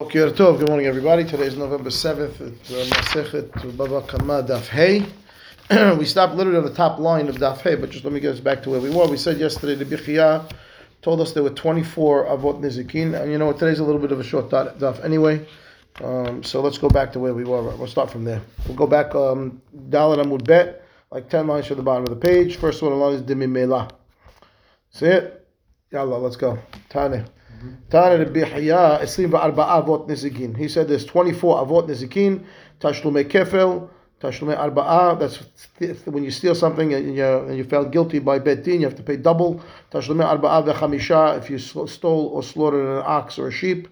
[0.00, 1.24] Good morning everybody.
[1.24, 5.04] Today is November 7th, it's uh, Masechet Baba Kama Daf Hey.
[5.96, 8.32] we stopped literally on the top line of Daf Hey, but just let me get
[8.32, 9.08] us back to where we were.
[9.08, 10.48] We said yesterday the Bichia
[11.02, 14.12] told us there were 24 Avot Nizikin, and you know what, today's a little bit
[14.12, 15.44] of a short Daf anyway.
[16.00, 17.60] Um, so let's go back to where we were.
[17.60, 18.40] We'll start from there.
[18.68, 22.24] We'll go back, um, Dalit Amud Bet, like 10 lines from the bottom of the
[22.24, 22.54] page.
[22.58, 23.88] First one along is Dimi Mela.
[24.90, 25.44] See it?
[25.90, 26.56] Yalla, let's go.
[26.88, 27.26] Tane.
[27.90, 30.56] Tana Rabbi Haya, 24 avot nizikin.
[30.56, 32.44] He said there's 24 avot nizikin,
[32.80, 33.88] tashlumei kefel,
[34.20, 35.18] tashlumei arba'a.
[35.18, 38.86] That's when you steal something and you, and you felt guilty by bet din, you
[38.86, 39.62] have to pay double.
[39.90, 43.88] Tashlumei arba'a vechamisha if you stole or slaughtered an ox or a sheep,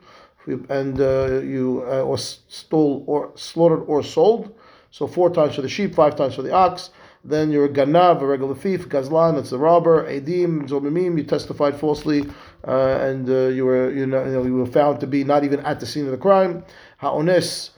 [0.69, 4.55] and uh, you uh, or stole or slaughtered or sold.
[4.91, 6.91] So four times for the sheep, five times for the ox
[7.29, 11.79] then you're a ganav, a regular thief, gazlan, that's a robber, edim, zomimim, you testified
[11.79, 12.25] falsely,
[12.67, 15.81] uh, and uh, you were you know, you were found to be not even at
[15.81, 16.65] the scene of the crime.
[16.99, 17.71] Ha'ones,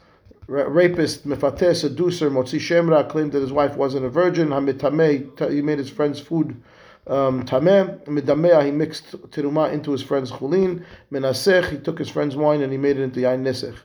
[0.48, 4.48] rapist, mefateh, seducer, motzi shemra, claimed that his wife wasn't a virgin.
[4.48, 6.60] Hamitame, he made his friend's food
[7.08, 8.64] um, tameh.
[8.64, 10.84] He mixed teruma into his friend's chulin.
[11.12, 13.76] Menasech, he took his friend's wine and he made it into yain nesech.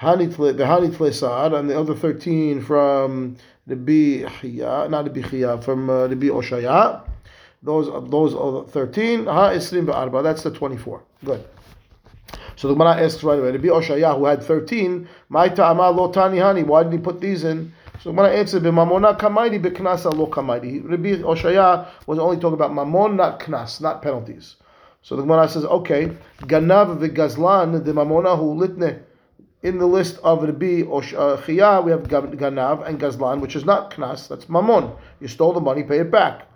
[0.00, 6.26] Hanit Sa'ad, and the other 13 from Rabbi Chiya, not Rabbi Chiya, from uh, Rabbi
[6.26, 7.02] Oshaya.
[7.62, 9.26] Those, those are 13.
[9.26, 11.00] Ha Isrim Ba'arba, that's the 24.
[11.24, 11.44] Good.
[12.56, 16.38] So the Gemara asks right away, Rabbi Oshaya, who had 13, My ta'ama lo tani
[16.38, 17.72] hani, why did he put these in?
[18.02, 20.82] So the Gemara answered, B'mamona kamaidi b'knasa lo kamaidi.
[20.82, 24.56] Rabbi Oshaya was only talking about mamon, not knas, not penalties.
[25.02, 26.06] So the Gemara says, okay,
[26.40, 29.00] ganav v'gazlan, the mamona hu litne
[29.64, 34.28] in the list of Rabbi Chia, we have Ganav and Gazlan, which is not Knas,
[34.28, 34.92] that's Mammon.
[35.20, 36.46] You stole the money, pay it back.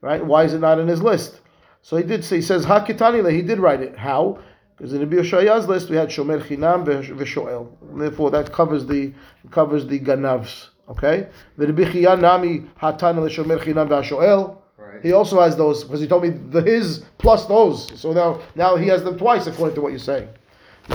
[0.00, 0.24] Right?
[0.24, 1.40] Why is it not in his list?
[1.82, 3.98] So he did say, he says, Hakitanile, he did write it.
[3.98, 4.38] How?
[4.76, 7.68] Because in Rabbi Yoshaya's list we had Shomer Chinam v'Shoel.
[7.98, 9.12] Therefore, that covers the
[9.50, 10.68] covers the Ganavs.
[10.88, 11.28] Okay?
[11.56, 14.58] The Rabbi Chia Nami Hatan Shomer Chinam v'Shoel.
[15.02, 17.98] He also has those because he told me the his plus those.
[18.00, 20.28] So now now he has them twice according to what you're saying.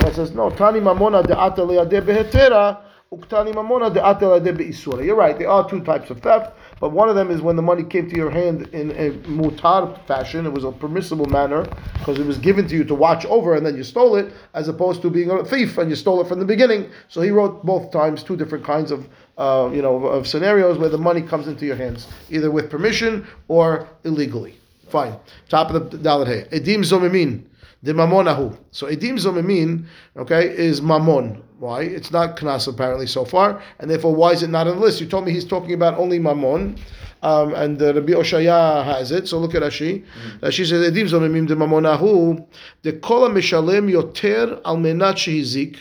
[0.04, 2.80] And says, no, Tani Mamona de Ata Leade Behetera,
[3.12, 5.04] Uktani Mamona de Ata Leade Beisura.
[5.04, 7.62] You're right, there are two types of theft, but one of them is when the
[7.62, 11.64] money came to your hand in a mutar fashion, it was a permissible manner,
[11.98, 14.68] because it was given to you to watch over and then you stole it, as
[14.68, 16.90] opposed to being a thief and you stole it from the beginning.
[17.08, 20.78] So he wrote both times two different kinds of uh, you know, of, of scenarios
[20.78, 24.58] where the money comes into your hands, either with permission or illegally.
[24.90, 25.16] Fine.
[25.48, 26.58] Top of the Dalit Hey.
[26.58, 27.44] Edim Zomimin
[27.82, 28.56] the mamonahu.
[28.70, 31.42] So edim zomimin, okay, is mamon.
[31.58, 31.82] Why?
[31.82, 35.00] It's not knas apparently so far, and therefore why is it not on the list?
[35.00, 36.78] You told me he's talking about only mamon.
[37.20, 39.26] Um, and uh, Rabbi Oshaya has it.
[39.26, 40.04] So look at Rashi.
[40.04, 40.46] Mm-hmm.
[40.46, 42.46] Rashi says, "Edim zomimim de mamonahu
[42.82, 45.78] de kol mishalem yoter al menat shehizik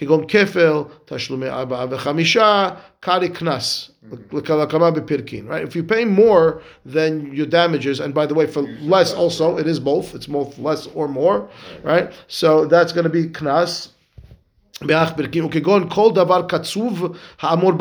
[0.00, 2.68] כגון כפל, תשלומי ארבעה וחמישה,
[3.00, 3.90] קרי קנס,
[4.32, 5.62] לכמה בפרקין, right?
[5.68, 9.66] If you pay more than your damages, and by the way, for less also, it
[9.66, 11.48] is both, it's both less or more,
[11.82, 12.12] right?
[12.28, 13.28] So that's going to be
[14.81, 17.71] Kegon kol davar katzuv ha'amor.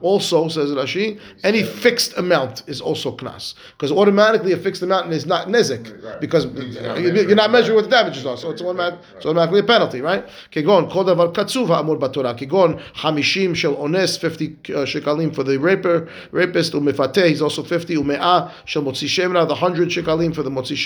[0.00, 3.54] Also, says Rashi, any fixed amount is also knas.
[3.72, 6.20] Because automatically a fixed amount is not nezik.
[6.20, 8.36] Because you're not measuring what the damages are.
[8.36, 10.26] So it's, automatically a penalty, right?
[10.52, 12.38] Kegon kol davar katzuv ha'amor batorah.
[12.38, 17.96] Kegon hamishim shel ones, 50 uh, shekalim for the raper, rapist, umefateh, he's also 50,
[17.96, 20.76] ume'ah shel motzi shemra, the 100 shekalim for the motzi.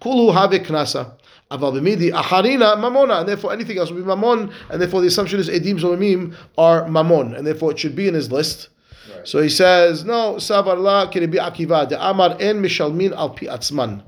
[0.00, 1.12] Kulu have knasa.
[1.50, 5.40] Aval b'midi acharina mamona, and therefore anything else will be mamon, and therefore the assumption
[5.40, 8.68] is edim zomimim are mamon, and therefore it should be in his list.
[9.12, 9.26] Right.
[9.26, 14.04] So he says, no, sabar la kiribi akiva de amar en mishalmin al pi atzman.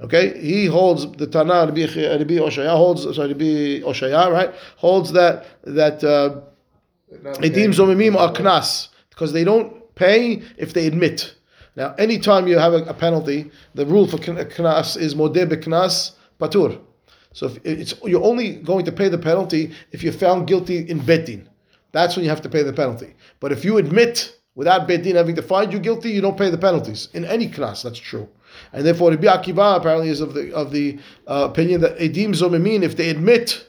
[0.00, 5.46] Okay, he holds the Tana Rabbi, Rabbi Oshaya holds sorry Rabbi Oshaya right holds that
[5.64, 6.40] that uh,
[7.10, 11.34] edim zomimim are knas because they don't pay if they admit.
[11.74, 16.80] Now, anytime you have a, a penalty, the rule for knas is modeh knas patur.
[17.32, 21.00] So if it's you're only going to pay the penalty if you're found guilty in
[21.00, 21.46] betin.
[21.92, 23.14] That's when you have to pay the penalty.
[23.40, 26.58] But if you admit without betin having to find you guilty, you don't pay the
[26.58, 27.82] penalties in any class.
[27.82, 28.28] That's true.
[28.72, 32.82] And therefore, Rabbi Akiva apparently is of the of the uh, opinion that edim zomimin
[32.82, 33.67] if they admit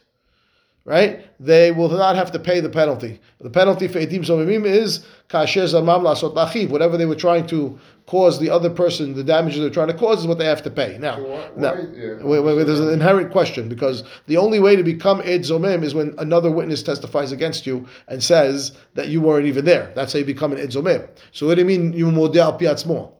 [0.90, 1.24] right?
[1.40, 3.22] They will not have to pay the penalty.
[3.40, 6.70] The penalty for edim zomimim is kasher zamam lasot lachiv.
[6.70, 7.78] Whatever they were trying to
[8.08, 10.72] cause the other person, the damages they're trying to cause, is what they have to
[10.72, 10.98] pay.
[10.98, 12.16] Now, so why, now yeah.
[12.24, 15.84] wait, wait, wait, there's an inherent question because the only way to become ed zomim
[15.84, 19.92] is when another witness testifies against you and says that you weren't even there.
[19.94, 21.08] That's how you become an ed zomim.
[21.34, 23.12] So what do you mean you model piatzmo?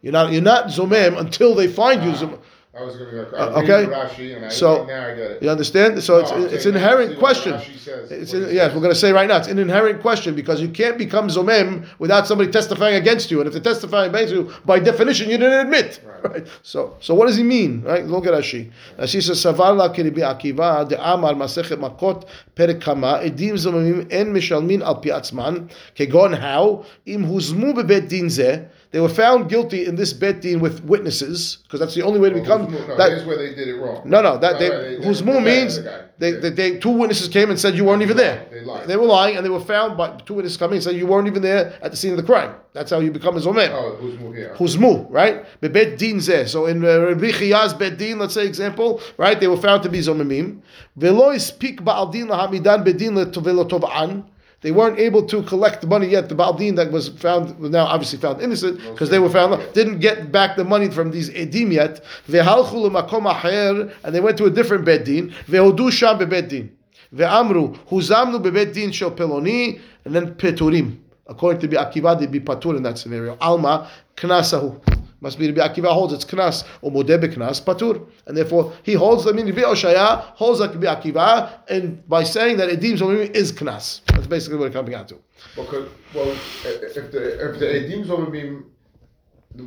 [0.00, 2.38] You're not you're not zomim until they find you.
[2.78, 3.36] I was going to go.
[3.36, 3.86] Uh, okay.
[3.86, 5.42] Rashi, and I So- now I get it.
[5.42, 6.02] You understand?
[6.02, 7.58] So it's No, I'm it's an inherent question.
[7.78, 10.60] Says, It's in, yes, we're going to say right now it's an inherent question because
[10.60, 14.52] you can't become zomem without somebody testifying against you, and if they're testifying against you,
[14.66, 16.00] by definition, you didn't admit.
[16.04, 16.32] Right.
[16.32, 16.46] Right.
[16.62, 17.82] So so what does he mean?
[17.82, 18.04] Right?
[18.04, 18.70] Look at Rashi.
[18.98, 22.26] Rashi says savar la kiribi akiva de amar masechet makot
[22.56, 28.26] perek kama edim zomemim en mishalmin al pi atzman kegon how im huzmu bebet din
[28.26, 28.66] zeh.
[28.92, 32.30] They were found guilty in this bet din with witnesses because that's the only way
[32.30, 32.66] to Well, become.
[32.68, 34.02] Huzmu- no, that, here's where they did it wrong.
[34.04, 36.40] no, no, that No, they, they- means the they, Yeah.
[36.40, 38.46] they, they, two witnesses came and said you weren't even there.
[38.50, 38.86] They lied.
[38.86, 41.26] They were lying and they were found by two witnesses coming and said you weren't
[41.26, 42.54] even there at the scene of the crime.
[42.72, 43.68] That's how you become a zomer.
[43.70, 44.54] Oh, who's moved here?
[44.56, 45.44] Who's mu, right?
[45.60, 46.46] Bebet din zeh.
[46.48, 49.38] So in uh, Rabbi Chiya's bet din, let's say example, right?
[49.38, 50.60] They were found to be zomemim.
[50.96, 54.24] Velo speak ba'al din lahamidan bedin tov'an.
[54.62, 56.28] They weren't able to collect the money yet.
[56.28, 59.98] The Baldin that was found, was now obviously found innocent, because they were found, didn't
[60.00, 62.02] get back the money from these Edim yet.
[62.26, 65.32] And they went to a different Beddin.
[65.46, 66.70] Ve'odu sham bebeddin.
[67.14, 70.98] Ve'amru, huzamnu bebeddin shel peloni, and then peturim.
[71.26, 73.36] According to Akiva, they'd be patur in that scenario.
[73.40, 74.80] Alma, knasahu.
[75.20, 79.26] Must be Rabbi Akiva holds it's knas or modebe knas patur, and therefore he holds.
[79.26, 83.52] I mean, Rabbi Oshaya holds like Rabbi Akiva, and by saying that edim zomim is
[83.52, 85.16] knas, that's basically what it's coming out to.
[85.54, 86.28] Because, well,
[86.64, 88.64] if the if the Edim Zomim,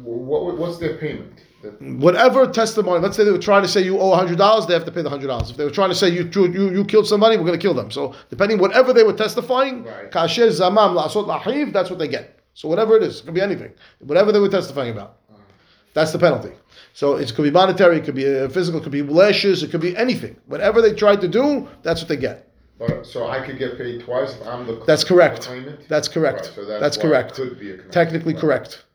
[0.03, 1.45] what what's their payment?
[1.79, 4.85] Whatever testimony, let's say they were trying to say you owe hundred dollars, they have
[4.85, 5.51] to pay the hundred dollars.
[5.51, 7.73] If they were trying to say you you you killed somebody, we're going to kill
[7.73, 7.91] them.
[7.91, 12.39] So depending whatever they were testifying, kasher zamam la'asot lahiv, that's what they get.
[12.53, 15.18] So whatever it is, it could be anything, whatever they were testifying about.
[15.93, 16.51] That's the penalty.
[16.93, 19.71] So it could be monetary, it could be uh, physical, it could be lashes, it
[19.71, 20.35] could be anything.
[20.47, 22.47] Whatever they tried to do, that's what they get.
[22.77, 25.41] But, so I could get paid twice if I'm the That's correct.
[25.41, 25.87] claimant?
[25.89, 26.45] That's correct.
[26.45, 27.33] Right, so that's, That's correct.
[27.33, 27.77] Could be.
[27.91, 28.41] Technically Right.
[28.41, 28.85] correct.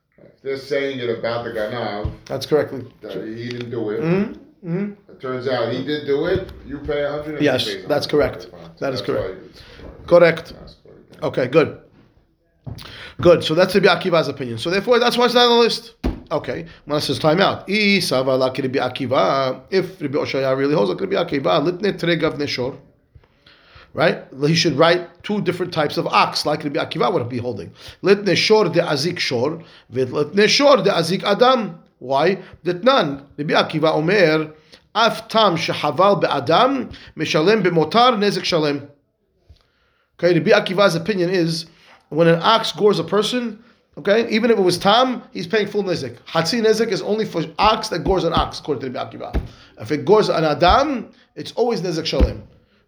[0.43, 2.11] They're saying it about the guy now.
[2.27, 2.87] That's correctly.
[3.03, 4.01] that he didn't do it.
[4.01, 4.93] Mm-hmm.
[5.11, 6.51] It turns out he did do it.
[6.67, 7.41] You pay a hundred.
[7.43, 8.47] Yes, that's correct.
[8.47, 8.51] Okay.
[8.51, 9.41] So That is that's correct.
[10.07, 10.53] Correct.
[10.53, 10.55] correct.
[11.23, 11.81] Okay, good.
[13.22, 13.44] Good.
[13.44, 14.58] So that's Rabbi Akiva's opinion.
[14.58, 15.96] So therefore, that's why it's not on the list.
[16.32, 16.66] Okay.
[16.86, 17.70] When it says time out.
[17.70, 19.62] I sava la Rabbi Akiva.
[19.72, 22.78] If Rabbi Oshaya really holds like Rabbi Akiva, litne tregav neshor.
[23.94, 24.24] Right?
[24.46, 27.74] He should write two different types of ox, like Rabbi Akiva would be holding.
[28.04, 31.80] Litne shor de azik shor, litne shor de azik adam.
[31.98, 32.36] Why?
[32.64, 33.24] Ditnan.
[33.38, 34.54] Rabbi Akiva omer,
[34.94, 36.86] אף תם שחבל באדם,
[37.18, 38.78] משלם במותר נזק שלם.
[40.18, 41.66] Okay, Rabbi Akiva's opinion is
[42.09, 43.63] when an ox gores a person,
[43.99, 46.19] okay, even if it was tam, he's paying full nizik.
[46.27, 49.41] Hatzi nizik is only for ox that gores an ox, according to Rabbi Akiva.
[49.81, 52.43] If it gores an adam, it's always nizik shalem.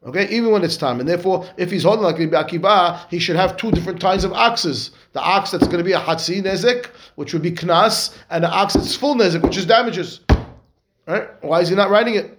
[0.04, 3.34] Okay, even when it's tam, and therefore, if he's holding like Rabbi Akiva, he should
[3.34, 4.92] have two different kinds of oxes.
[5.12, 6.86] The ox that's going to be a hatzi nezik,
[7.16, 10.20] which would be knas, and the ox that's full nezik, which is damages.
[11.08, 11.28] Right?
[11.42, 12.35] Why is he not writing it?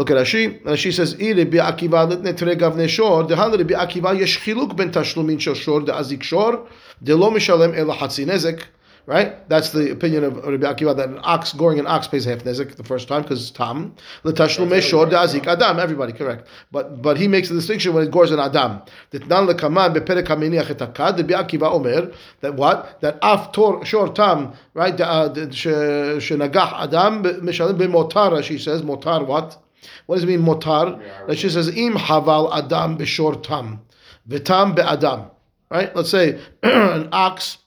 [0.00, 0.62] Look at Rashi.
[0.62, 3.28] Rashi says, "I Rabbi Akiva litne tregav neshor.
[3.28, 6.66] Dehan Rabbi Akiva yesh chiluk ben tashlumin shel shor de azik shor
[7.02, 8.62] de lo mishalem ela hatzi nezek."
[9.04, 9.46] Right?
[9.50, 12.76] That's the opinion of Rabbi Akiva that an ox goring an ox pays half nezek
[12.76, 13.94] the first time because it's tam.
[14.22, 15.78] The tashlum shor de azik adam.
[15.78, 16.48] Everybody correct.
[16.72, 18.80] But but he makes a distinction when it gores an adam.
[19.12, 21.18] Ditnan lekaman beperek haminiach et hakad.
[21.18, 22.10] Rabbi Akiva omer
[22.40, 24.54] that what that af tor shor tam.
[24.72, 24.96] Right?
[24.96, 28.42] The, uh, the- she- Shenagach adam mishalem b'motar.
[28.42, 29.58] She says motar what?
[30.05, 30.99] What does it mean motar?
[30.99, 33.81] Yeah, That she says im haval adam b'shor tam,
[34.27, 35.29] v'tam be'adam.
[35.69, 35.95] Right?
[35.95, 37.57] Let's say an ox,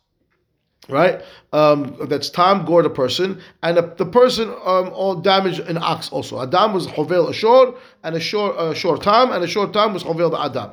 [0.89, 1.23] right?
[1.53, 6.11] Um, that's tam gored a person, and the, the person um, all damaged an ox
[6.11, 6.41] also.
[6.41, 7.75] Adam was hovel a shor,
[8.05, 10.73] and a shor a shor tam, and a shor tam was hovel the adam.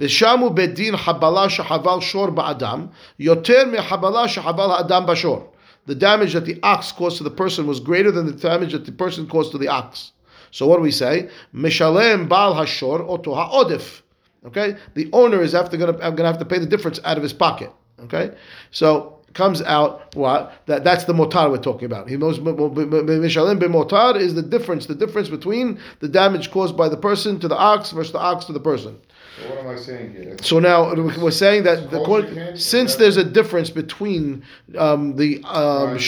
[0.00, 2.86] ושמו בדין חבלה שחבל שור באדם,
[3.18, 5.52] יותר מחבלה שחבל האדם בשור.
[5.88, 8.84] The damage that the ox caused to the person was greater than the damage that
[8.84, 10.12] the person caused to the ox.
[10.51, 11.29] So what do we say?
[11.53, 14.01] Mishalem bal hashor oto ha'odif.
[14.45, 17.33] Okay, the owner is after gonna gonna have to pay the difference out of his
[17.33, 17.71] pocket.
[18.03, 18.31] Okay,
[18.71, 22.09] so comes out what that that's the motar we're talking about.
[22.09, 26.97] He knows mishalem b'motar is the difference, the difference between the damage caused by the
[26.97, 28.99] person to the ox versus the ox to the person.
[29.37, 30.35] So what am I saying here?
[30.41, 34.43] So now we're saying that the court, since there's a difference between
[34.77, 36.01] um, the um, Right.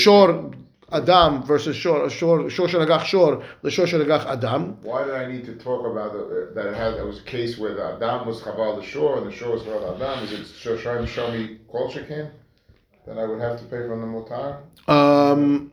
[0.93, 4.77] Shor adam versus shor shor shor shenagach shor the shor shenagach adam.
[4.81, 7.57] Why did I need to talk about the, that it had it was a case
[7.57, 10.23] where the Adam was Chaval the shor and the shor was Chaval Adam?
[10.23, 12.31] Is it Shoshim Shomi Kol Shekin?
[13.05, 14.61] That I would have to pay from the Mutar?
[14.87, 15.71] Um,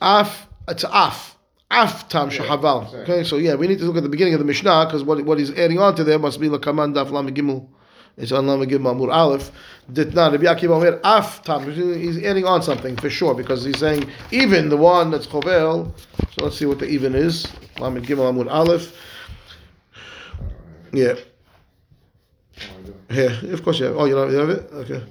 [0.00, 1.36] af it's af.
[1.70, 2.94] Af tam shahaval.
[3.02, 5.24] Okay, so yeah, we need to look at the beginning of the Mishnah because what,
[5.24, 7.68] what he's adding on to there must be lakaman daf lam gimel
[8.18, 9.50] Lama Gimel Amud Aleph.
[9.92, 11.70] Did not Rabbi Akiva Omer af tam.
[11.70, 15.92] He's adding on something for sure because he's saying even the one that's chovel.
[16.32, 17.46] So let's see what the even is.
[17.78, 18.92] Lama Gimel Amud Aleph.
[20.92, 21.14] Yeah.
[23.10, 23.96] Yeah, of course you have.
[23.96, 24.70] Oh, you have it?
[24.72, 25.02] Okay.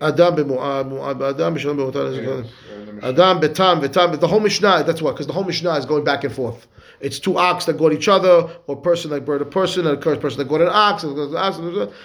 [0.00, 3.02] Adam b'mu'ad, mu'ad b'adam, b'shalom b'mu'ad.
[3.02, 4.18] Adam betam betam.
[4.18, 4.84] The whole Mishnah.
[4.84, 6.66] That's what, because the whole Mishnah is going back and forth.
[7.00, 9.96] It's two ox that go at each other, or person that brought a person, and
[9.96, 11.02] a cursed person that go at an ox.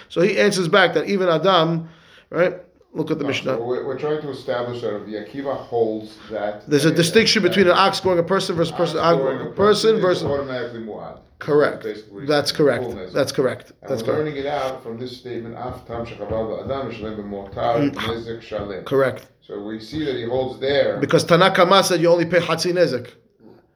[0.08, 1.88] So he answers back that even Adam,
[2.30, 2.54] right?
[2.96, 3.56] Look at the No, Mishnah.
[3.56, 7.42] So we're, we're trying to establish that the Akiva holds that There's a that- distinction
[7.42, 8.96] between an ox going a person versus person.
[8.96, 10.24] going a person is versus.
[10.24, 11.20] automatically muad.
[11.38, 11.82] Correct.
[11.82, 12.84] Basically, That's correct.
[12.84, 13.12] fullness.
[13.12, 13.72] That's correct.
[13.82, 14.18] And That's we're correct.
[14.24, 17.92] learning it out from this statement: "Af tam shechaval ba'adam yishalem mm.
[17.94, 19.26] nezek shalem." Correct.
[19.46, 23.12] So we see that he holds there, Because Tanakama said you only pay Hatzi Nezek.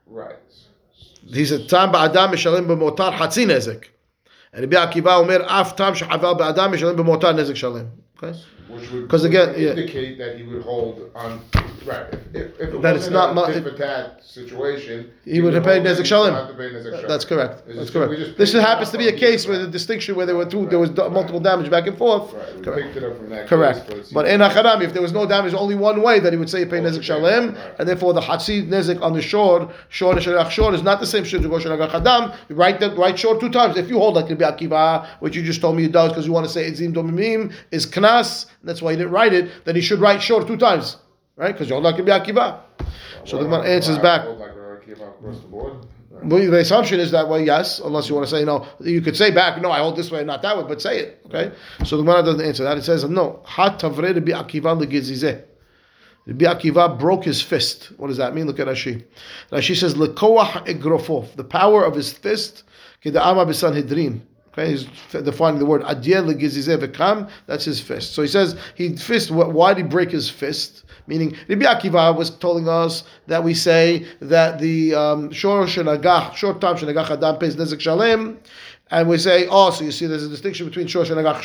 [0.06, 0.34] right?
[1.24, 3.84] He said, Tam ba'adam mishalim b'motar Hatzi Nezek.
[4.52, 7.88] And Rabbi Akiva Omer, Af tam shehaval ba'adam mishalim b'motar Nezek Shalem.
[8.20, 8.36] Okay?
[8.70, 9.70] Which would 'Cause again, yeah.
[9.70, 11.40] indicate that he would hold on,
[11.86, 12.06] right?
[12.32, 15.84] If, if it That it's not a tit for tat situation, He would have paid
[15.84, 16.34] it, Nezek he'd Shalem.
[16.34, 17.08] have to pay Nezek Shalem.
[17.08, 17.62] That's correct.
[17.66, 18.12] It's That's correct.
[18.16, 20.66] just This happens to be a case here, where the distinction where there were two,
[20.66, 22.32] there was multiple damage back and forth.
[22.32, 22.82] Right, we Correct.
[22.82, 23.88] picked it up from that Correct.
[23.88, 26.50] case, But in Acharami, if there was no damage, only one way that he would
[26.50, 30.74] say pay Nezek Shalem, and therefore the Hatzi Nezek on the shor, shor Shalach shor
[30.74, 32.34] is not the same shor to go Shalach Hadam.
[32.50, 33.76] Write the right shor two times.
[33.76, 36.32] If you hold like Rabbi Akiva, which you just told me you does because you
[36.32, 39.80] want to say Edim Zomimim is Knas, that's why you didn't write it, then he
[39.80, 40.96] should write shor two times.
[41.36, 41.52] Right?
[41.52, 42.60] Because you hold like Rabbi Akiva.
[43.24, 44.22] So the Gemara answers back.
[44.22, 45.46] hold like a Akiva across the.
[46.22, 48.66] Well, the assumption is that way, yes, unless you want to say no.
[48.80, 51.22] You could say back, no, I hold this way, not that way, but say it.
[51.26, 51.52] Okay?
[51.84, 52.76] So the Gemara doesn't answer that.
[52.76, 53.40] It says, no.
[53.44, 55.44] Ha tavre Rabbi Akiva legizizeh.
[56.26, 57.92] Rabbi Akiva broke his fist.
[57.96, 58.46] What does that mean?
[58.46, 59.04] Look at Rashi.
[59.50, 61.34] Rashi says, lekoach egrofov.
[61.36, 62.64] The power of his fist,
[63.02, 64.20] keda'ama b'sanhedrin.
[64.52, 67.30] Okay, he's defining the word v'kam.
[67.46, 68.14] That's his fist.
[68.14, 69.30] So he says he fist.
[69.30, 70.84] Why did he break his fist?
[71.06, 76.60] Meaning, Rabbi Akiva was telling us that we say that the um, shor shenagach, short
[76.60, 78.38] time shenagach adam pays nezek shalem,
[78.92, 81.40] and we say, oh, so you see, there's a distinction between shor shenagach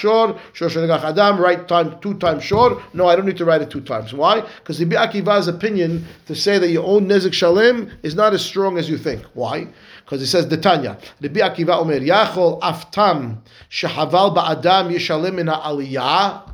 [0.70, 2.82] shenagach adam, right time two times shor.
[2.94, 4.14] No, I don't need to write it two times.
[4.14, 4.42] Why?
[4.42, 8.78] Because Rabbi Akiva's opinion to say that you own nezek shalem is not as strong
[8.78, 9.24] as you think.
[9.34, 9.68] Why?
[10.06, 13.40] Because he says, Detanya, Rabbi Akiva Omer, Yachol aftam
[13.72, 16.54] shehaval ba'adam yishalem min ha'aliyah,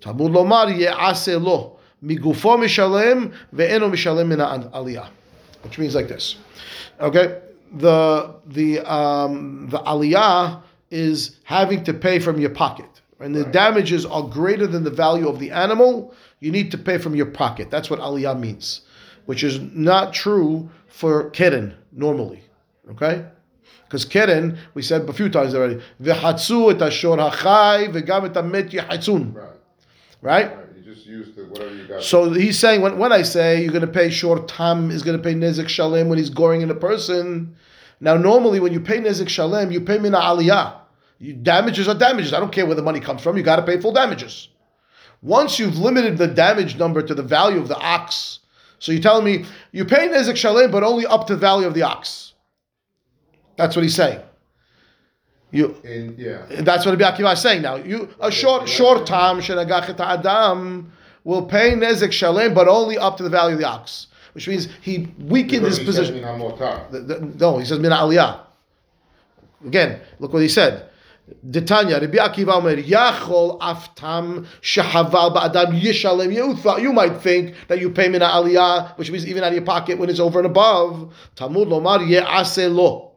[0.00, 5.08] Talmud lomar ye'ase lo, migufo mishalem ve'eno mishalem min ha'aliyah.
[5.62, 6.36] Which means like this.
[7.00, 7.40] Okay?
[7.72, 12.86] The, the, um, the aliyah is having to pay from your pocket.
[13.20, 16.96] And the damages are greater than the value of the animal, you need to pay
[16.96, 17.70] from your pocket.
[17.70, 18.82] That's what aliyah means.
[19.26, 22.42] Which is not true for keren normally.
[22.90, 23.24] Okay?
[23.90, 29.34] Because keren, we said a few times already, v'hatzu et ashor hachai v'gam et yihatzun.
[29.34, 29.48] Right.
[30.22, 30.56] Right?
[30.56, 30.66] Right.
[30.76, 32.02] You just use the whatever you got.
[32.02, 35.16] So he's saying when, when I say you're going to pay short tam is going
[35.16, 37.56] to pay nezek shalem when he's goring in a person.
[38.00, 40.76] Now normally when you pay nezek shalem you pay mina aliyah.
[41.18, 42.32] You, damages are damages.
[42.32, 43.36] I don't care where the money comes from.
[43.36, 44.48] You got to pay full damages.
[45.20, 48.38] Once you've limited the damage number to the value of the ox,
[48.78, 51.74] so you're telling me you pay nezek shalem but only up to the value of
[51.74, 52.29] the ox.
[53.60, 54.20] That's what he's saying.
[55.50, 56.46] You In, yeah.
[56.62, 57.76] that's what Rabbi Akiva is saying now.
[57.76, 60.90] You a short short time shenagach et adam
[61.24, 64.68] will pay nezek shalem, but only up to the value of the ox, which means
[64.80, 66.14] he weakened Because his he position.
[66.16, 68.38] in The- the- No, he says mina aliyah.
[69.66, 70.84] Again, look what he said.
[71.48, 76.32] Detanya, Rabbi Akiva Omer, Yachol aftam shehaval ba'adam yishalem.
[76.32, 79.64] You you might think that you pay mina aliyah, which means even out of your
[79.64, 81.12] pocket when it's over and above.
[81.36, 83.09] Talmud lomar ye'ase lo.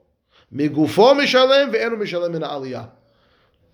[0.53, 2.89] Migufo mishalem ve'enu mishalem mina aliyah.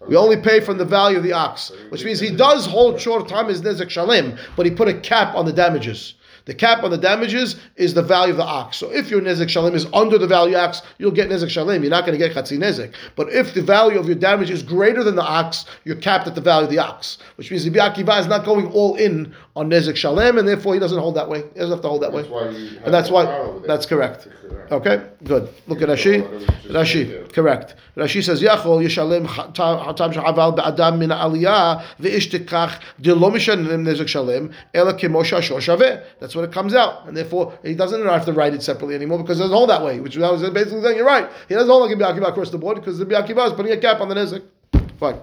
[0.07, 3.27] We only pay from the value of the ox, which means he does hold short
[3.27, 6.13] time as nezek shalem, but he put a cap on the damages.
[6.45, 8.77] The cap on the damages is the value of the ox.
[8.77, 11.83] So if your nezek shalem is under the value of ox, you'll get nezek shalem.
[11.83, 12.93] You're not going to get chatzi nezek.
[13.17, 16.35] But if the value of your damage is greater than the ox, you're capped at
[16.35, 19.69] the value of the ox, which means Rabbi Akiva is not going all in on
[19.69, 21.43] nezek shalem, and therefore he doesn't hold that way.
[21.53, 22.21] He doesn't have to hold that way.
[22.21, 22.45] That's why
[22.85, 23.67] And that's why power over there.
[23.67, 24.27] that's correct.
[24.71, 25.49] Okay, good.
[25.67, 26.21] Look at Rashi.
[26.21, 27.75] whatever you just Rashi, correct.
[27.97, 34.51] Rashi says, "Yachol yishalem hatam shehaval be'adam min aliyah ve'ish tekach de lo nezek shalem
[34.73, 38.33] ela kemo shashor shaveh." That's what it comes out, and therefore he doesn't have to
[38.33, 39.99] write it separately anymore because it doesn't hold that way.
[39.99, 41.29] Which was basically saying, you're right.
[41.47, 43.77] He doesn't hold like a Akiva across the board because the Akiva is putting a
[43.77, 44.43] cap on the nezek.
[44.99, 45.19] Fine.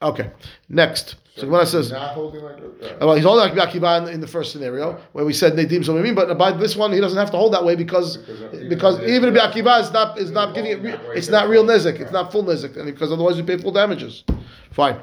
[0.00, 0.30] Okay.
[0.68, 1.16] Next.
[1.36, 1.92] So Gemara says.
[1.92, 2.56] Not holding like.
[2.56, 5.84] Uh, Well, he's holding like Akiva in, in the first scenario where we said Nadim
[5.84, 9.00] Somimim, but by this one he doesn't have to hold that way because Because because
[9.02, 10.80] even if Akiva is not is not giving it.
[10.82, 12.00] Re, it's not real nizik.
[12.00, 14.24] It's not full nizik, and because otherwise you pay full damages.
[14.70, 15.00] Fine.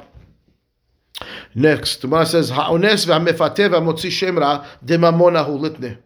[1.55, 5.97] Next, Gemara says ha'ones v'hamefateh v'hamotzi shemra demamonahu litne.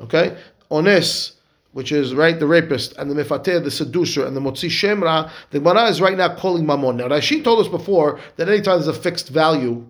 [0.00, 0.36] Okay,
[0.68, 1.33] ones,
[1.74, 5.58] which is right the rapist and the mefateh, the seducer, and the motzi shemra, the
[5.58, 6.96] Gemara is right now calling mammon.
[6.96, 9.84] Now Rashi told us before that anytime there's a fixed value,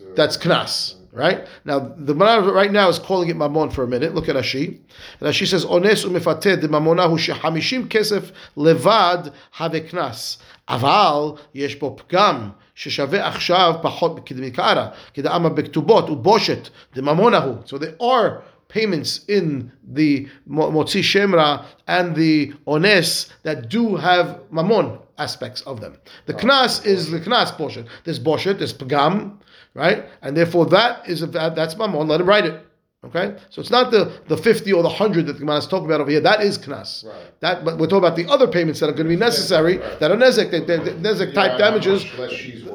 [0.00, 0.94] a, that's knas.
[1.12, 4.14] Right now, the Gemara right now is calling it mammon for a minute.
[4.14, 4.78] Look at Rashi.
[5.20, 10.36] And Rashi says, "Ones umefateh the mammonahu shehamishim kesef levad have knas,
[10.68, 17.54] aval yesh bo pgam." ששווה עכשיו פחות מכדמיקרא, כדאמה בכתובות, ובושת, דממונהו.
[17.64, 18.42] So there are
[18.76, 25.96] payments in the Motzi Shemra and the Ones that do have Mammon aspects of them.
[26.26, 27.86] The oh, Knas is the Knas portion.
[28.04, 29.38] There's Boshet, there's Pagam,
[29.72, 30.04] right?
[30.20, 32.06] And therefore that is that's Mammon.
[32.06, 32.65] Let him write it.
[33.06, 35.86] Okay, so it's not the, the fifty or the hundred that the Gemara is talking
[35.86, 36.20] about over here.
[36.20, 37.06] That is knas.
[37.06, 37.40] Right.
[37.40, 40.00] That, but we're talking about the other payments that are going to be necessary Right.
[40.00, 42.04] that are nezek, that, that, that nezek type Yeah, damages.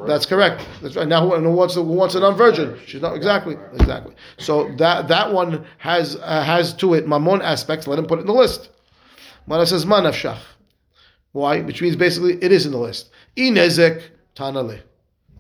[0.08, 0.66] That's correct.
[0.82, 1.08] That's right.
[1.08, 2.80] Now, who, wants who wants a non-virgin?
[2.86, 4.16] She's not exactly exactly.
[4.38, 7.86] So that that one has uh, has to it mammon aspects.
[7.88, 8.70] Let him put it in the list.
[9.48, 10.40] Mara says manafshach.
[11.34, 11.62] Why?
[11.62, 13.10] Which means basically it is in the list.
[13.38, 14.02] I nezek
[14.36, 14.82] tanale,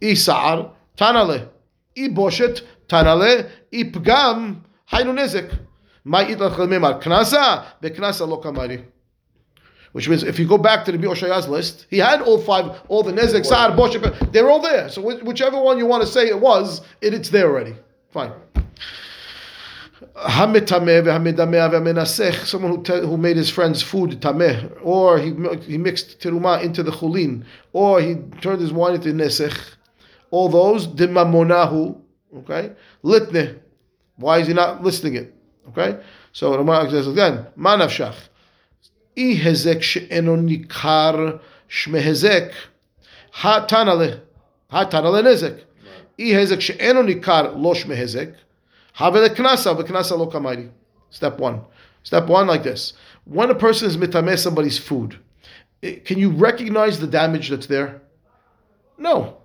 [0.01, 1.47] i sa'ar tanale,
[1.97, 5.59] i boshet tanale, i pgam haynu nezek.
[6.03, 6.27] Which
[10.09, 13.11] means if you go back to the Oshaya's list, he had all five, all the
[13.11, 13.95] Nezek, Sa'ar, Bosh,
[14.31, 14.89] they're all there.
[14.89, 17.75] So whichever one you want to say it was, it, it's there already.
[18.09, 18.31] Fine.
[20.25, 20.65] Someone
[22.71, 25.35] who, te- who made his friend's food tameh, or he,
[25.67, 27.43] he mixed teruma into the chulin,
[27.73, 29.55] or he turned his wine into nesech.
[30.31, 32.01] All those, dimamonahu,
[32.37, 32.71] okay?
[33.03, 33.60] Litne.
[34.20, 35.34] Why is he not listing it?
[35.68, 35.98] Okay?
[36.32, 38.28] So the Gemara says again, manavshach.
[39.16, 41.36] אי הזק שאינו ניכר
[41.68, 42.52] שמי הזק,
[43.42, 43.94] התנא
[44.70, 45.52] התנא לנזק.
[46.18, 48.28] אי הזק שאינו ניכר לא שמי הזק,
[48.98, 50.66] הווה לקנסה וקנסה לא קמיידי.
[51.12, 51.60] Step one.
[52.04, 52.92] Step one like this.
[53.24, 55.18] When a person is mitameh somebody's food,
[55.82, 58.02] it- can you recognize the damage that's there?
[58.98, 59.38] No.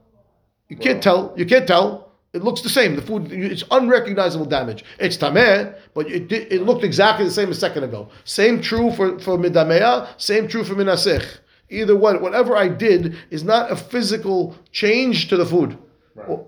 [0.69, 1.33] You can't tell.
[1.35, 2.04] You can't tell.
[2.36, 2.94] It looks the same.
[2.96, 4.84] The food, it's unrecognizable damage.
[4.98, 8.08] It's tameh, but it, did- it looked exactly the same a second ago.
[8.24, 11.24] Same true for, for midamea, same true for minasech.
[11.70, 15.76] Either one, whatever I did is not a physical change to the food.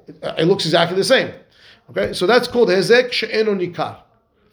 [0.06, 1.32] It, it looks exactly the same.
[1.90, 3.96] Okay, so that's called hezek she'eno nikar.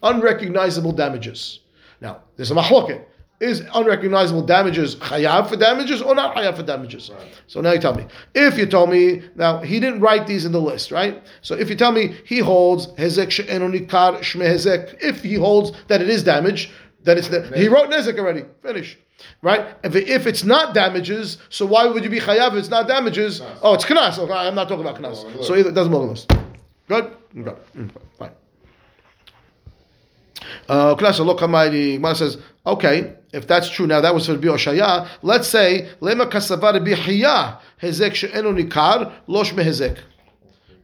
[0.02, 1.60] Unrecognizable damages.
[2.00, 3.04] Now, there's a mahloket.
[3.38, 7.10] Is unrecognizable damages chayav for damages or not chayav for damages?
[7.46, 8.06] So now you tell me.
[8.34, 11.22] If you told me, now he didn't write these in the list, right?
[11.42, 15.72] So if you tell me he holds hezek she'eno nikar shme hezek, if he holds
[15.88, 16.70] that it is damage,
[17.02, 18.44] then it's the, he wrote nezek already.
[18.62, 18.96] Finish.
[19.42, 19.66] Right?
[19.84, 23.42] If, if it's not damages, so why would you be chayav if it's not damages?
[23.60, 24.18] Oh, it's knas.
[24.18, 25.44] Okay, I'm not talking about knas.
[25.44, 26.32] So either, it doesn't belong on the list.
[26.88, 27.16] Good?
[27.38, 27.60] Okay.
[27.76, 27.90] Mm,
[30.68, 30.94] Uh.
[30.94, 35.08] Gemara says, okay, if that's true, now that was for Rabbi.
[35.22, 36.94] Let's say lema kasava Rabbi
[37.82, 39.98] hezek she'enu nikar losh mehezek.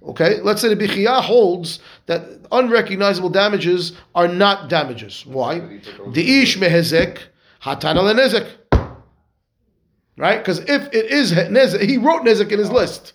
[0.04, 5.24] Okay, let's say the Bichia holds that unrecognizable damages are not damages.
[5.24, 5.60] Why?
[6.08, 7.18] The ish mehezek
[7.62, 8.48] hatana lenezek.
[10.16, 10.38] Right?
[10.38, 13.12] Because if it is nezek, he wrote nezek in his list.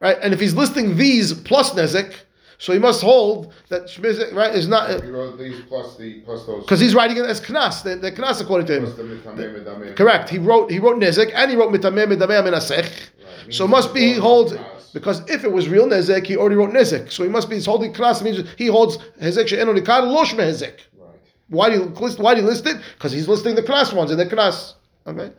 [0.00, 0.18] Right?
[0.20, 2.14] And if he's listing these plus nezek,
[2.58, 5.04] so he must hold that shmezek, right, is not.
[5.04, 6.62] You wrote these plus the plus those.
[6.62, 8.84] Because he's writing it as knas, the, the knas according to him.
[8.84, 9.94] the.
[9.96, 10.30] Correct.
[10.30, 13.10] He wrote he wrote nezek and he wrote mitameh midameh menasech.
[13.50, 14.54] So must be he holds
[14.92, 17.10] because if it was real nezek, he already wrote nezek.
[17.10, 20.78] So he must be he's holding knas means he holds hezek she'enu nikar losh mehezek.
[20.98, 21.10] Right.
[21.48, 22.18] Why do you list?
[22.18, 22.76] Why do you list it?
[22.94, 24.74] Because he's listing the knas ones in the knas.
[25.06, 25.32] Okay.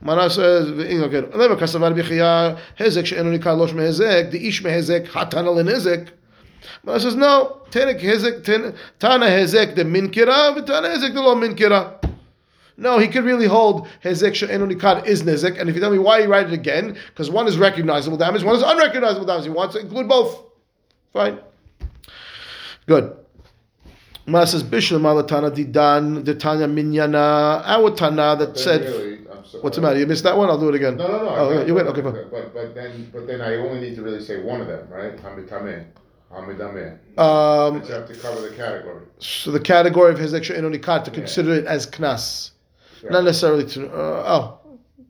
[0.00, 1.22] Mana says, okay.
[1.22, 4.30] Lema kasavar bichia hezek she'enu nikar losh mehezek.
[4.30, 6.10] The ish mehezek hatana lenezek.
[6.84, 7.62] Mana says no.
[7.70, 8.44] Tenek hezek
[8.98, 11.96] tana hezek the minkira, v'tana hezek the lo minkira.
[12.76, 15.60] No, he could really hold hezek she'enu nikar is nezek.
[15.60, 18.42] And if you tell me why he write it again, because one is recognizable damage,
[18.42, 19.44] one is unrecognizable damage.
[19.44, 20.42] He wants to include both.
[21.12, 21.40] Fine.
[22.86, 23.16] Good.
[24.26, 27.62] Ma says Bishlam Alatana Didan Ditanya Minyana.
[27.64, 28.86] Our Tana that said
[29.44, 29.98] so- what's the matter?
[29.98, 30.48] You missed that one?
[30.48, 30.96] I'll do it again.
[30.96, 31.28] No, no, no.
[31.30, 31.88] Oh, got- you went.
[31.88, 32.12] Okay, fine.
[32.30, 35.16] But but then but then I only need to really say one of them, right?
[35.16, 35.84] Hamidameh.
[37.18, 39.06] Um, to cover the category.
[39.18, 42.52] so the category of his extra Enonikat to consider it as Knas.
[43.02, 44.58] Not necessarily to, uh, oh,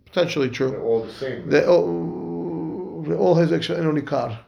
[0.06, 0.70] potentially true.
[0.70, 1.50] They're all the same.
[1.50, 4.38] The, oh, all hezek she'eno nikar.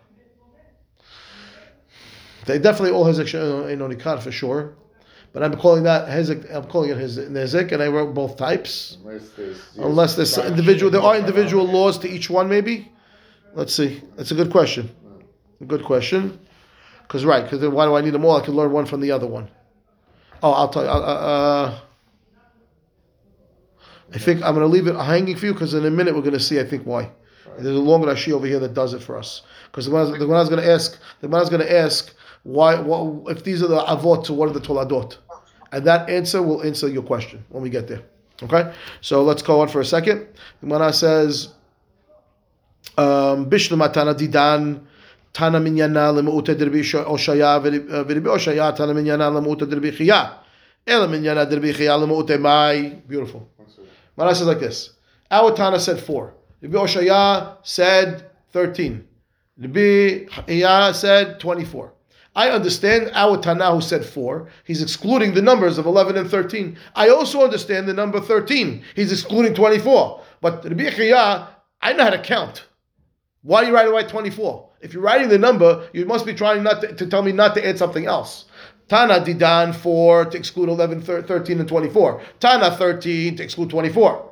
[2.46, 4.74] They definitely all hezek she'eno nikar for sure.
[5.32, 6.54] But I'm calling that hezek.
[6.54, 8.98] I'm calling it his hezek, and I wrote both types.
[9.04, 12.92] Unless there's, Unless there's individual, there are individual laws to each one, maybe.
[13.54, 14.02] Let's see.
[14.16, 14.90] That's a good question.
[15.60, 16.38] A good question.
[17.12, 18.38] Because right, because then why do I need them all?
[18.38, 19.50] I can learn one from the other one.
[20.42, 20.88] Oh, I'll tell you.
[20.88, 21.78] Uh, uh,
[24.14, 26.22] I think I'm going to leave it hanging for you because in a minute we're
[26.22, 26.58] going to see.
[26.58, 27.10] I think why.
[27.58, 29.42] There's a long Rashi over here that does it for us.
[29.66, 32.14] Because the one I was going to ask, the one I was going to ask,
[32.44, 35.18] why, what, if these are the avot, so what are the toladot?
[35.70, 38.00] And that answer will answer your question when we get there.
[38.42, 38.72] Okay,
[39.02, 40.28] so let's go on for a second.
[40.62, 41.48] The Gemara says,
[42.96, 44.86] um, "Bishlam Tana Didan."
[45.32, 50.38] Tana minyana lemuute derbi oshaya v'ribi oshaya tana minyana derbi chiya.
[50.86, 53.02] Ela minyana derbi chiya lemuute mai.
[53.08, 53.48] Beautiful.
[54.16, 54.90] Mara says like this.
[55.30, 56.34] Our Tana said four.
[56.60, 59.08] Rabbi Oshaya said thirteen.
[59.58, 61.94] Rabbi Chiya said twenty-four.
[62.36, 64.50] I understand our Tana who said four.
[64.64, 66.76] He's excluding the numbers of eleven and thirteen.
[66.94, 68.84] I also understand the number thirteen.
[68.94, 70.22] He's excluding twenty-four.
[70.42, 71.48] But Rabbi Chiya,
[71.80, 72.66] I know how to count.
[73.40, 74.68] Why do you writing like twenty-four?
[74.82, 77.54] If you're writing the number, you must be trying not to, to tell me not
[77.54, 78.46] to add something else.
[78.88, 82.22] Tana Didan 4 to exclude 11, 13, and 24.
[82.40, 84.28] Tana 13 to exclude 24.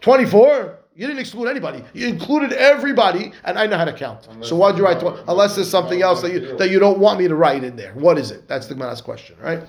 [0.00, 0.78] 24?
[0.96, 1.82] You didn't exclude anybody.
[1.94, 4.26] You included everybody, and I know how to count.
[4.30, 5.00] Unless so why'd you write?
[5.00, 7.76] Tw- unless there's something else that you that you don't want me to write in
[7.76, 7.92] there.
[7.94, 8.46] What is it?
[8.48, 9.62] That's the Gemara's question, right?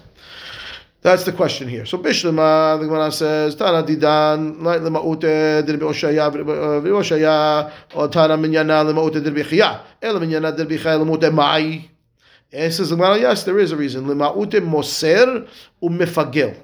[1.02, 1.88] That's the question here.
[1.88, 8.38] So Bishlema, the Gemara says, Tana Didan, like Lema'ute, Dirbi Oshaya, Dirbi Oshaya, or Tana
[8.38, 11.90] Minyana, Lema'ute, Dirbi Chia, Ela Minyana, Dirbi Chia, Lema'ute Ma'i.
[12.52, 14.06] And says the Gemara, yes, there is a reason.
[14.06, 15.48] Lema'ute Moser
[15.82, 16.56] Umefagel.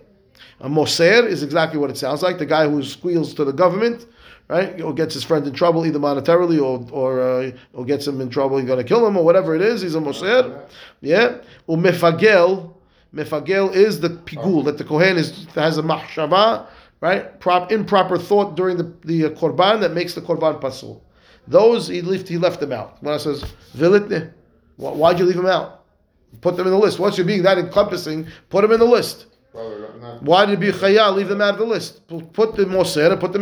[0.60, 2.38] A Moser is exactly what it sounds like.
[2.38, 4.06] The guy who squeals to the government,
[4.50, 4.80] right?
[4.82, 8.30] Or gets his friend in trouble either monetarily or or, uh, or gets him in
[8.30, 9.82] trouble, he's going to kill him or whatever it is.
[9.82, 10.64] He's a Moser.
[11.02, 11.40] Yeah.
[11.68, 12.76] Umefagel.
[13.14, 16.68] Mefagel is the pigul that the kohen is has a mahshava,
[17.02, 17.40] right?
[17.40, 21.02] Prop improper thought during the the uh, korban that makes the korban pasul.
[21.48, 23.02] Those he left he left them out.
[23.02, 23.44] When I says
[23.76, 24.34] vilitne,
[24.76, 25.86] why'd you leave them out?
[26.42, 27.00] Put them in the list.
[27.00, 29.28] Once you're being that encompassing, put them in the list.
[29.54, 29.72] Well,
[30.22, 32.06] Why did Bichaya leave them out of the list?
[32.08, 33.40] Put the moser and put the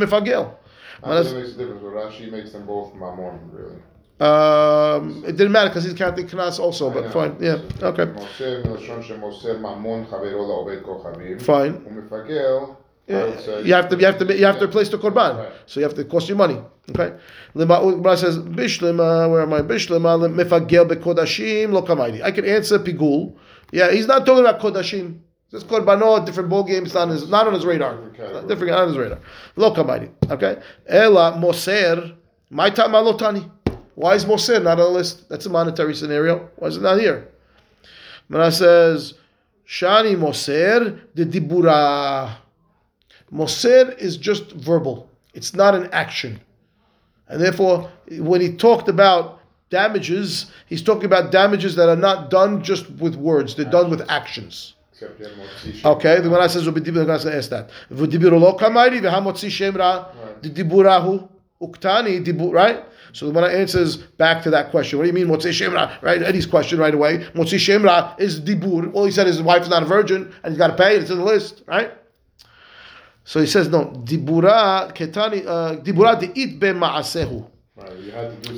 [1.26, 3.76] not really makes a difference, but Rashi makes them both mamon, really.
[4.18, 7.36] Um, it didn't matter because he's counting knas also, but fine.
[7.42, 8.06] Yeah, okay.
[11.40, 11.82] Fine.
[13.08, 13.62] Yeah.
[13.64, 15.52] You have to you have to you have to replace the korban, right.
[15.68, 16.60] so you have to cost you money.
[16.90, 17.16] Okay,
[17.56, 19.30] Gemara says bishlema.
[19.30, 19.62] Where am I?
[19.62, 22.24] Bishlema mifagel bekodashim lo kamaydi.
[22.24, 23.36] I can answer pigul.
[23.72, 25.20] Yeah, he's not talking about kodashim.
[25.52, 27.96] This korbanot, different ball games, not on his, not on his radar.
[28.10, 29.20] Different, different on his radar.
[29.56, 30.10] Lo kamaydi.
[30.32, 32.16] Okay, ela moser
[32.50, 33.52] my time malotani.
[33.96, 35.28] Why is moser not on the list?
[35.30, 36.50] That's a monetary scenario.
[36.58, 37.28] Why is it not here?
[38.30, 39.14] Gemara says
[39.68, 42.36] shani moser the dibura.
[43.32, 45.10] Moser is just verbal.
[45.34, 46.40] It's not an action.
[47.28, 52.64] And therefore, when he talked about damages, he's talking about damages that are not done
[52.64, 54.76] just with words, they're done with actions.
[54.92, 55.92] Except you have motzi shem.
[55.92, 57.70] Okay, the Gemara says, "V'dibur," the Gemara says that.
[57.92, 60.42] "V'dibiru lo v'hamotzi shemra Right.
[60.42, 61.28] diburahu
[61.62, 62.86] uktani dibur." Right.
[63.16, 65.00] So the Gemara answers back to that question.
[65.00, 66.02] What do you mean motzi shemra?
[66.02, 66.22] Right.
[66.22, 67.20] Eddie's question right away.
[67.34, 68.94] Motzi shemra is dibur.
[68.94, 70.98] All he said is his wife is not a virgin and he's got to pay.
[70.98, 71.64] It's in the list.
[71.66, 71.94] Right.
[73.24, 73.86] So he says no.
[73.86, 77.48] Dibura ketani uh, dibura de'it be ma'asehu.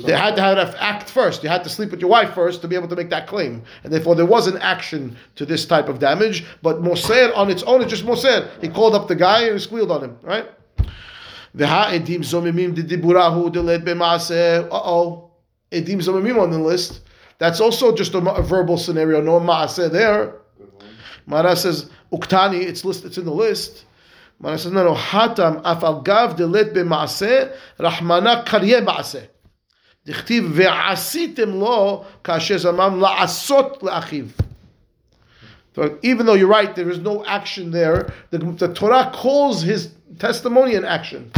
[0.04, 1.44] They had to have act first.
[1.44, 3.62] You had to sleep with your wife first to be able to make that claim.
[3.84, 6.44] And therefore, there was an action to this type of damage.
[6.62, 8.50] But Moser on its own is just Moser.
[8.60, 10.48] He called up the guy and he squealed on him, right?
[11.55, 14.65] V'ha'edim zomimim didiburahu deled b'maaseh.
[14.71, 15.31] Uh-oh.
[15.71, 17.01] Edim zomimim on the list.
[17.39, 19.21] That's also just a, a verbal scenario.
[19.21, 20.35] No maaseh there.
[21.25, 23.85] Mara says, uktani, it's list, it's in the list.
[24.39, 29.27] Mara says, no, no, hatam afal gav delet b'maaseh, rahmana karye maaseh.
[30.05, 34.25] דכתיב ועשיתם לו כאשר זמם לעשות לאחיו.
[35.73, 38.13] So even though you're right, there is no action there.
[38.29, 41.30] The, the Torah calls his testimony and action.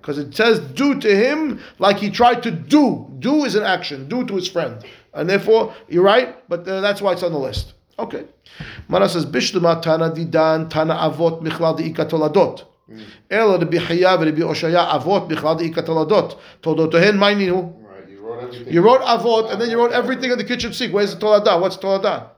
[0.00, 3.06] Because it says, do to him like he tried to do.
[3.18, 4.08] Do is an action.
[4.08, 4.82] Do to his friend.
[5.12, 7.74] And therefore, you're right, but uh, that's why it's on the list.
[7.98, 8.24] Okay.
[8.88, 12.64] Mara says, Bishlema Tana Didan, Tana Avot, Michlal De'ika Toladot.
[13.30, 16.38] Ela Rabbi Chaya Rabbi Oshaya Avot, Michlal De'ika Toladot.
[16.62, 17.76] Todotohen Mayninu.
[17.82, 18.72] Right, you wrote everything.
[18.72, 20.94] You wrote Avot, and then you wrote everything in the kitchen sink.
[20.94, 21.60] Where's the Toladah?
[21.60, 22.30] What's Toladah?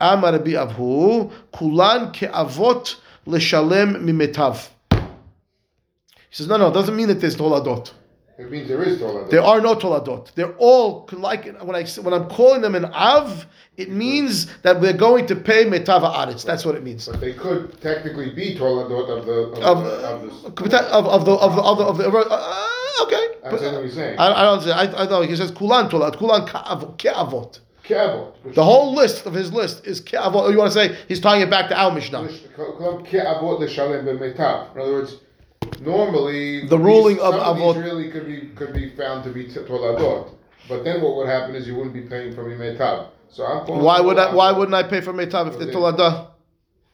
[0.00, 2.96] Amar Rabbi Avhu, Kulan ke'avot
[3.28, 4.68] l'shalem mimetav.
[4.90, 7.92] He says, no, no, it doesn't mean that there's Toladot.
[8.38, 9.30] It means there is toladot.
[9.30, 10.32] There are no toladot.
[10.34, 14.92] They're all like when I when I'm calling them an av, it means that we're
[14.92, 16.44] going to pay metava aretz.
[16.44, 17.08] That's what it means.
[17.08, 19.90] But they could technically be toladot of the of, Of, the,
[20.46, 23.28] of, the, of, of the of the of the, of the uh, okay.
[23.42, 24.18] I understand what you're saying.
[24.20, 24.70] I, I don't say.
[24.70, 27.58] I, I know he says kulan tolat kulan ke'avot.
[27.88, 30.34] The whole list of his list is ke'avot.
[30.34, 32.20] Oh, You want to say he's tying it back to our Mishnah.
[32.22, 32.28] In
[34.80, 35.16] other words,
[35.80, 40.30] normally The ruling of avot- really could be could be found to be toladot.
[40.68, 43.08] But then what would happen is you wouldn't be paying for metav.
[43.30, 46.28] So I'm Why would I, why wouldn't I pay for metav if the Because?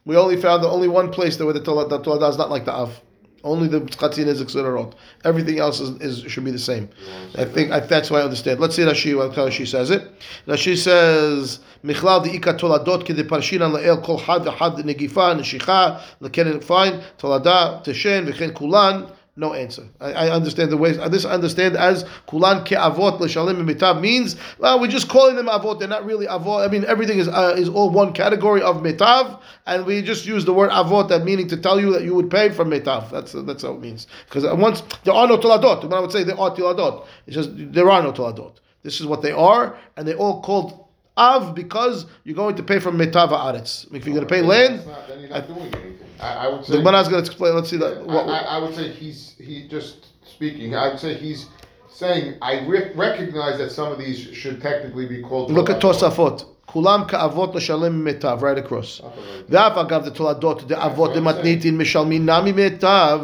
[0.05, 2.51] We only found the only one place that where the tolada, the tolada is not
[2.51, 3.01] like the av.
[3.45, 4.93] Only the chatzin is exerarot.
[5.23, 6.89] Everything else is, is should be the same.
[7.37, 8.59] I think I, that's why I understand.
[8.59, 10.01] Let's see Rashi what Rashi says it.
[10.47, 16.63] Rashi says Michlal the ika toladot kede parshinan leel kol had had negifa neshicha lekenen
[16.63, 19.07] fine tolada teshen v'chen kulan.
[19.37, 19.83] No answer.
[19.99, 20.93] I, I understand the way.
[21.09, 24.37] This I understand as kulan ke'avot l'shalim mitav means.
[24.59, 25.77] Well, we're just calling them avot.
[25.77, 26.65] They're not really avot.
[26.65, 30.45] I mean, everything is uh, is all one category of mitav, and we just use
[30.45, 33.11] the word avot, that meaning to tell you that you would pay from mitav.
[33.11, 34.07] That's that's how it means.
[34.23, 37.49] Because once there are no toladot, when I would say there are toladot, it's just
[37.53, 38.55] there are no toladot.
[38.83, 40.85] This is what they are, and they're all called
[41.17, 43.85] av because you're going to pay from mitav aretz.
[43.93, 44.85] If you're going to pay land,
[45.29, 46.24] not- then you're not doing anything.
[46.24, 46.72] I, I would say.
[46.72, 47.54] the Gemara is going to explain.
[47.54, 47.98] Let's see that.
[47.98, 49.96] I, What, I, I would say he's he just
[50.34, 50.74] speaking.
[50.74, 51.40] I would say he's
[51.88, 55.50] saying I re- recognize that some of these should technically be called.
[55.50, 56.00] Look at toladot.
[56.12, 56.44] Tosafot.
[56.72, 59.02] כולם כאבות לשלם ממיטב, right across.
[59.48, 63.20] ואף אגב דתולדות דאבות דמתניתין משלמים נמי מיטב,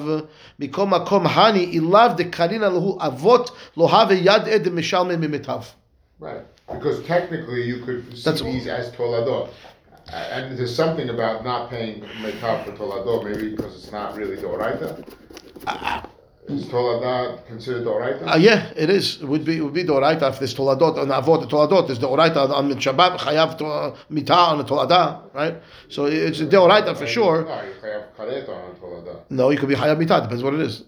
[0.59, 5.61] מכל מקום הני אילאו דקרינא להו אבות לא הווה יד עד משלמים ממיטב.
[6.21, 6.27] Right,
[6.69, 9.49] because technically you could see That's- these as toladot.
[10.14, 14.38] Uh, And there's something about not paying metav for toladot, maybe because it's not really
[14.38, 15.04] doraita.
[16.48, 18.34] Is toladot considered doraita?
[18.34, 19.22] Uh, yeah, it is.
[19.22, 21.88] It would be it would be doraita if there's toladot on avot toladot.
[21.88, 25.56] There's doraita on Shabbat chayav to- mita on the tolada, right?
[25.88, 27.44] So it's a doraita for sure.
[27.46, 29.30] No, you have karet.
[29.30, 30.20] No, you could be chayav mita.
[30.22, 30.84] Depends what it is.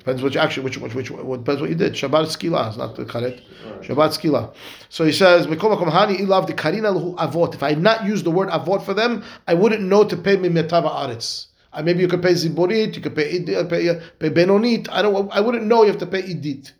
[0.00, 1.92] Depends which action, which which which what depends what you did.
[1.92, 3.42] Shabbat skila, it's not the karet.
[3.82, 4.54] Shabbat skila.
[4.88, 8.06] So he says, "Mikol makom hani ilav the karina lahu avot." If I had not
[8.06, 11.48] used the word avot for them, I wouldn't know to pay me metava aretz.
[11.70, 14.88] Uh, maybe you could pay ziborit, you could pay Id- uh, pay, uh, pay benonit.
[14.90, 15.30] I don't.
[15.30, 16.72] I wouldn't know you have to pay idit.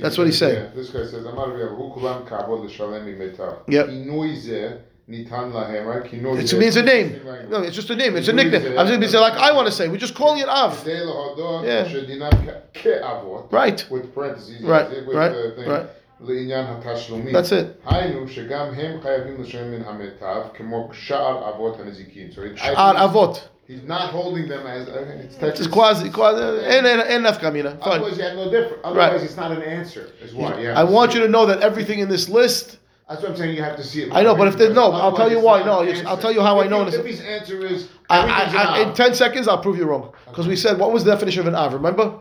[0.00, 0.56] That's what he's saying.
[0.56, 3.86] Yeah, this guy says, "Amar v'yavu kulam kavod l'shalem mimetav." Yep.
[5.09, 6.03] Kinui zeh nitan lahem, right?
[6.03, 7.07] Kinui It zeh- means a name.
[7.07, 7.49] Interesting language.
[7.49, 8.15] No, it's just a name.
[8.17, 8.61] It's a Kinui nickname.
[8.61, 9.87] zeh- I was going to say like I want to say.
[9.89, 10.73] We're just calling it av.
[10.83, 11.85] K'dei lehodot Yeah.
[11.85, 13.51] shedinam ke- ke'avot.
[13.51, 13.85] Right.
[13.89, 14.61] With parentheses.
[14.63, 15.69] Right, With right, the thing.
[15.69, 15.85] right.
[16.23, 17.33] לעניין התשלומים.
[17.33, 17.81] That's it.
[17.85, 22.29] היינו שגם הם חייבים לשלם מן המיטב כמו שאר אבות הנזיקין.
[22.35, 23.39] So it- Ar avot.
[23.67, 25.67] He's not holding them as, uh, it's It's Texas.
[25.67, 26.41] quasi quasi.
[26.65, 27.71] En en en nafkamina.
[27.81, 27.93] Fine.
[27.93, 30.59] Otherwise you have no different, otherwise it's not an answer, is why.
[30.59, 31.27] You have I to want see you it.
[31.27, 32.77] to know that everything in this list.
[33.08, 34.12] that's what I'm saying, you have to see it.
[34.12, 35.60] I know, but if there's no, I'll tell you why.
[35.60, 38.18] No, not an yes, I'll tell you how I know If his answer is, I,
[38.26, 40.12] I, in ten seconds, I'll prove you wrong.
[40.26, 41.72] Because we said, what was the definition of an av?
[41.72, 42.20] Remember?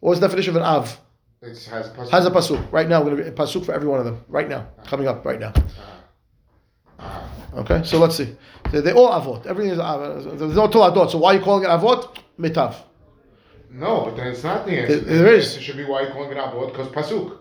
[0.00, 0.98] What was the definition of an av?
[1.42, 2.10] It has pasuk.
[2.10, 2.72] Has a pasuk.
[2.72, 4.24] Right now, we're going to be a pasuk for every one of them.
[4.28, 4.82] Right now, ah.
[4.84, 5.52] coming up right now.
[5.56, 6.02] Ah.
[6.98, 7.30] Ah.
[7.58, 8.34] Okay, so let's see.
[8.72, 9.46] They, they all avot.
[9.46, 10.38] Everything is avot.
[10.38, 11.10] There's no toladot.
[11.10, 12.16] So why are you calling it avot?
[12.38, 12.74] Mitav.
[13.70, 15.00] No, but then it's not the answer.
[15.00, 15.48] There- there The is.
[15.50, 17.38] answer should be why you calling it avot, because pasuk.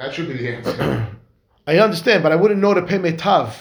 [0.00, 1.06] That should be the answer.
[1.66, 3.54] I understand, but I wouldn't know to pay mitav.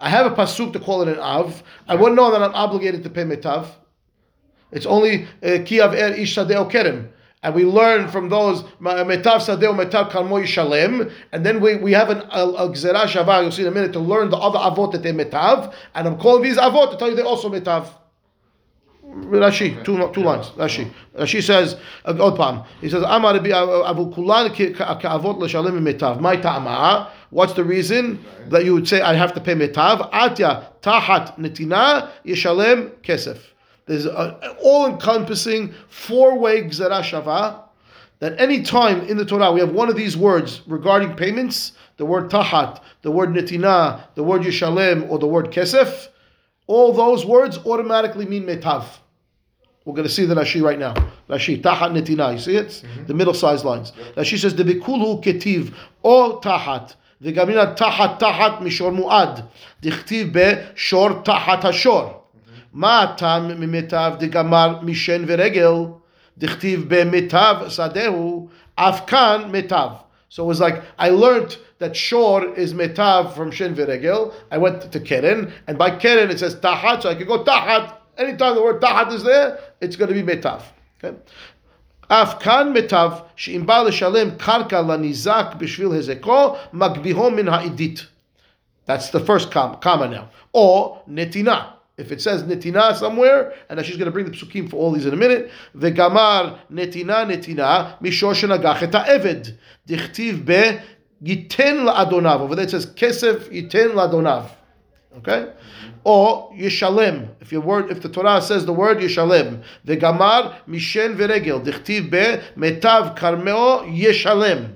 [0.00, 1.62] I have a pasuk to call it an av.
[1.86, 3.66] I wouldn't know that I'm obligated to pay mitav.
[4.72, 7.10] It's only uh, ki av er ish sadeo kerem.
[7.42, 12.08] And we learn from those metav sadeo metav kalmo yishalem, and then we, we have
[12.08, 13.42] an gzera shava.
[13.42, 16.18] You'll see in a minute to learn the other avot that they metav, and I'm
[16.18, 17.88] calling these avot to tell you they also metav.
[19.14, 20.48] Rashi, two two lines.
[20.50, 22.64] Rashi, Rashi says, old palm.
[22.80, 27.10] He says, "Amar Abu Kulan ka'avot l'shalim mitav." My ta'ama.
[27.30, 30.10] What's the reason that you would say I have to pay mitav?
[30.12, 33.38] Atya tahat netina yishalem kesef.
[33.86, 37.62] There's an all-encompassing four-way shava
[38.20, 42.04] that any time in the Torah we have one of these words regarding payments, the
[42.04, 46.08] word tahat, the word netina, the word yishalem, or the word kesef
[46.68, 48.84] all those words automatically mean metav.
[49.84, 50.92] We're going to see the Rashi right now.
[51.30, 52.34] Rashi, tahat netina.
[52.34, 52.68] You see it?
[52.68, 53.06] Mm-hmm.
[53.06, 53.92] The middle-sized lines.
[53.96, 54.16] Yep.
[54.16, 56.94] Rashi says, Debikulu ketiv, o tahat.
[57.22, 59.48] The gamina tahat tahat mishor muad.
[59.82, 62.04] Dichtiv be shor tahat shor.
[62.04, 62.78] Mm-hmm.
[62.78, 66.00] Ma tam mimetav de gamar mishen veregel.
[66.38, 68.50] Dichtiv be metav sadehu.
[68.76, 70.02] Afkan metav.
[70.28, 74.33] So it was like, I learned that shor is metav from shin v'regel.
[74.51, 77.97] I went to keren, and by keren it says tahat, so I could go tahat.
[78.17, 80.63] Anytime the word tahat is there, it's going to be metav.
[81.03, 81.15] Okay?
[82.07, 88.05] אף כאן מיטב שאם בא לשלם קרקע לניזק בשביל הזקו, מגביהו מן העדית.
[88.85, 90.29] That's the first com- comma now.
[90.51, 91.73] Or netina.
[91.97, 94.91] If it says netina somewhere, and now she's going to bring the psukim for all
[94.91, 95.49] these in a minute.
[95.77, 99.55] Vegamar netina netina mishor shenagach et ha'eved.
[99.87, 100.79] Dichtiv be
[101.23, 102.41] yiten la'adonav.
[102.41, 104.49] Over there it says kesef yiten la'adonav.
[105.17, 105.51] Okay?
[106.03, 107.29] Or yishalem.
[107.39, 109.63] If your word, if the Torah says the word yishalem.
[109.85, 111.63] Vegamar mishen veregel.
[111.63, 114.75] Dichtiv be metav karmeo yishalem.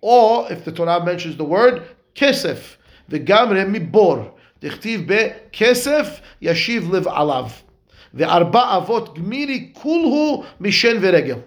[0.00, 1.82] Or if the Torah mentions the word
[2.14, 2.76] kesef.
[3.12, 4.16] וגם מבור,
[4.62, 7.46] דכתיב בכסף ישיב לב עליו.
[8.14, 11.38] וארבע אבות גמירי כולהו משן ורגל.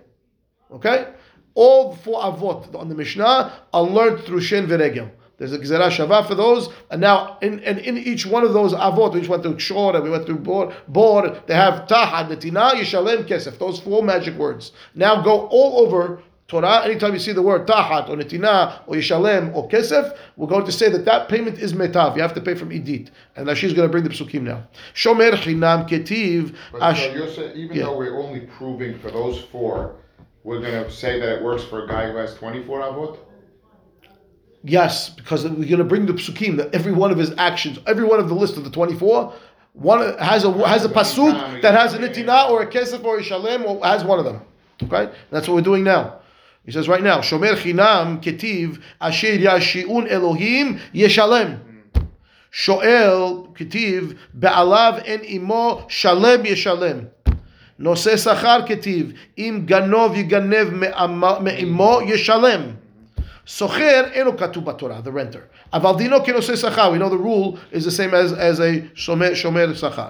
[0.71, 1.05] Okay?
[1.54, 5.10] All four avot on the Mishnah are learned through shen v'regel.
[5.38, 8.74] There's a gzera shava for those, and now in, and in each one of those
[8.74, 12.72] avot, we went through shor and we went through bor, bor they have tahat, netina,
[12.72, 13.58] yishalem, kesef.
[13.58, 14.72] Those four magic words.
[14.94, 19.54] Now go all over Torah, anytime you see the word tahat or netina or yishalem
[19.54, 22.16] or kesef, we're going to say that that payment is metav.
[22.16, 23.08] You have to pay from idit.
[23.36, 24.66] And now she's going to bring the psukim now.
[24.92, 26.56] Shomer chinam ketiv.
[26.72, 27.84] But uh, ash- so you're saying, even Yeah.
[27.84, 29.94] though we're only proving for those four,
[30.44, 33.18] we're going to say that it works for a guy who has 24 avot?
[34.62, 38.04] Yes, because we're going to bring the psukim that every one of his actions, every
[38.04, 39.32] one of the list of the 24,
[39.72, 43.22] one has a has a pasuk that has an itina or a kesef or a
[43.22, 44.42] shalem or has one of them.
[44.82, 46.20] Okay, and that's what we're doing now.
[46.64, 51.60] He says right now, Shomer Chinam Ketiv Asher Yashiun Elohim Yeshalem.
[52.52, 57.10] Shoel Ketiv Be'alav En Imo Shalem Yeshalem.
[57.79, 62.61] נושא שכר כתיב, אם גנוב יגנב מעמו- מעמו, ישלם.
[63.47, 65.39] סוחר אינו כתוב בתורה, the renter.
[65.73, 69.33] אבל דינו כנושא שכר, we know the rule is the same as, as a שומר,
[69.33, 70.07] שומר שכר.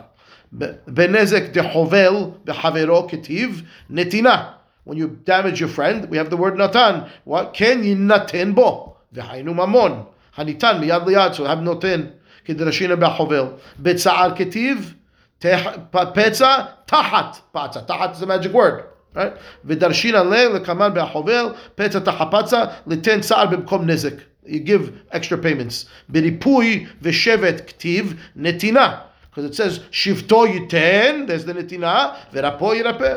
[0.57, 2.13] ב- בנזק דחובל
[2.45, 4.43] בחברו כתיב, נתינה.
[4.89, 6.99] When you damage your friend, we have the word נתן.
[7.27, 7.33] What?
[7.53, 8.95] כן יינתן בו.
[9.13, 10.03] והיינו ממון.
[10.37, 12.01] הניתן מיד ליד, so have נותן.
[12.45, 13.43] כדרשינה בחובל.
[13.79, 14.93] בצער כתיב,
[15.39, 17.79] תח- פ- פצע תחת פצע.
[17.81, 18.81] תחת is a magic word.
[19.15, 19.19] Right?
[19.65, 21.45] ודרשינן ל, לקמן בחובל,
[21.75, 24.13] פצע תחת פצע, ליתן צער במקום נזק.
[24.45, 25.87] You give extra payments.
[26.09, 28.95] בריפוי ושבט כתיב נתינה.
[29.33, 33.13] Because it says שבטו ייתן, there's the נתינה, ורפו ירפא.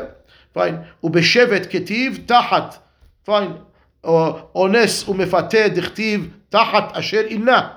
[0.57, 0.59] Fine.
[1.03, 2.75] ובשבט כתיב תחת.
[3.29, 3.31] Fine.
[4.03, 7.67] או אונס ומפתה דכתיב תחת אשר אינה.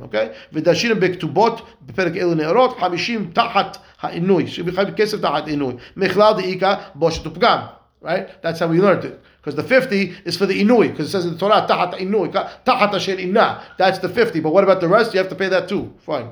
[0.00, 0.28] אוקיי?
[0.52, 5.74] ודרשינו בכתובות בפרק אלו נאורות, חמישים תחת העינוי, שבכלל כסף תחת עינוי.
[5.96, 7.58] מכלל דאיכא בושת ופגם.
[8.02, 8.28] Right?
[8.42, 9.20] That's how we learned it.
[9.40, 12.32] Because the 50 is for the inui, because it says in the Torah, tahat inui,
[12.64, 13.62] tahat asher inna.
[13.78, 14.40] That's the 50.
[14.40, 15.14] But what about the rest?
[15.14, 15.94] You have to pay that too.
[15.98, 16.30] Fine.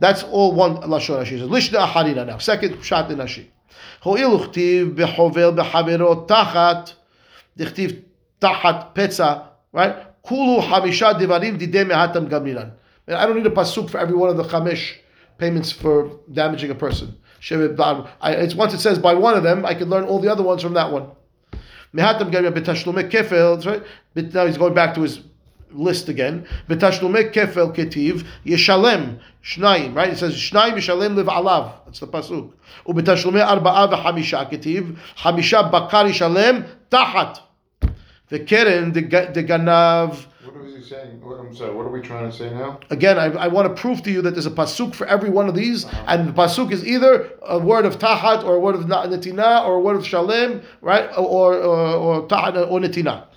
[0.00, 1.48] That's all one Lashon Rashi says.
[1.48, 2.38] Lishna Harina now.
[2.38, 3.46] Second shot in Rashi.
[4.02, 6.90] הואיל וכתיב בחובל בחברו תחת,
[7.56, 7.92] דכתיב
[8.38, 9.34] תחת פצע,
[9.74, 9.96] right?
[10.23, 12.73] Kulu Hamisha Devarim Didem Hatam Gamiran.
[13.07, 14.93] I don't need a pasuk for every one of the Chamesh
[15.37, 17.17] payments for damaging a person.
[17.49, 20.43] I, it's once it says by one of them, I can learn all the other
[20.43, 21.09] ones from that one.
[21.93, 23.65] Mehatam Gamiran Betashlume Kefel.
[23.65, 23.83] Right?
[24.13, 25.21] But now he's going back to his
[25.71, 26.47] list again.
[26.69, 29.95] Betashlume Kefel Ketiv Yeshalem Shnaim.
[29.95, 30.13] Right?
[30.13, 31.73] It says Shnaim Yeshalem Liv Alav.
[31.85, 32.53] That's the pasuk.
[32.85, 37.39] Ubetashlume Arba'a VeHamisha Ketiv Hamisha Bakar Yeshalem Tahat.
[38.31, 39.01] V'keren de
[39.43, 40.25] ganav.
[40.45, 41.21] What was he saying?
[41.21, 42.79] What, I'm sorry, what are we trying to say now?
[42.89, 45.49] Again, I, I want to prove to you that there's a pasuk for every one
[45.49, 46.05] of these, uh-huh.
[46.07, 49.65] and the pasuk is either a word of tahat or a word of na- netina
[49.65, 51.09] or a word of shalem, right?
[51.17, 53.27] Or or, or tahat or netina.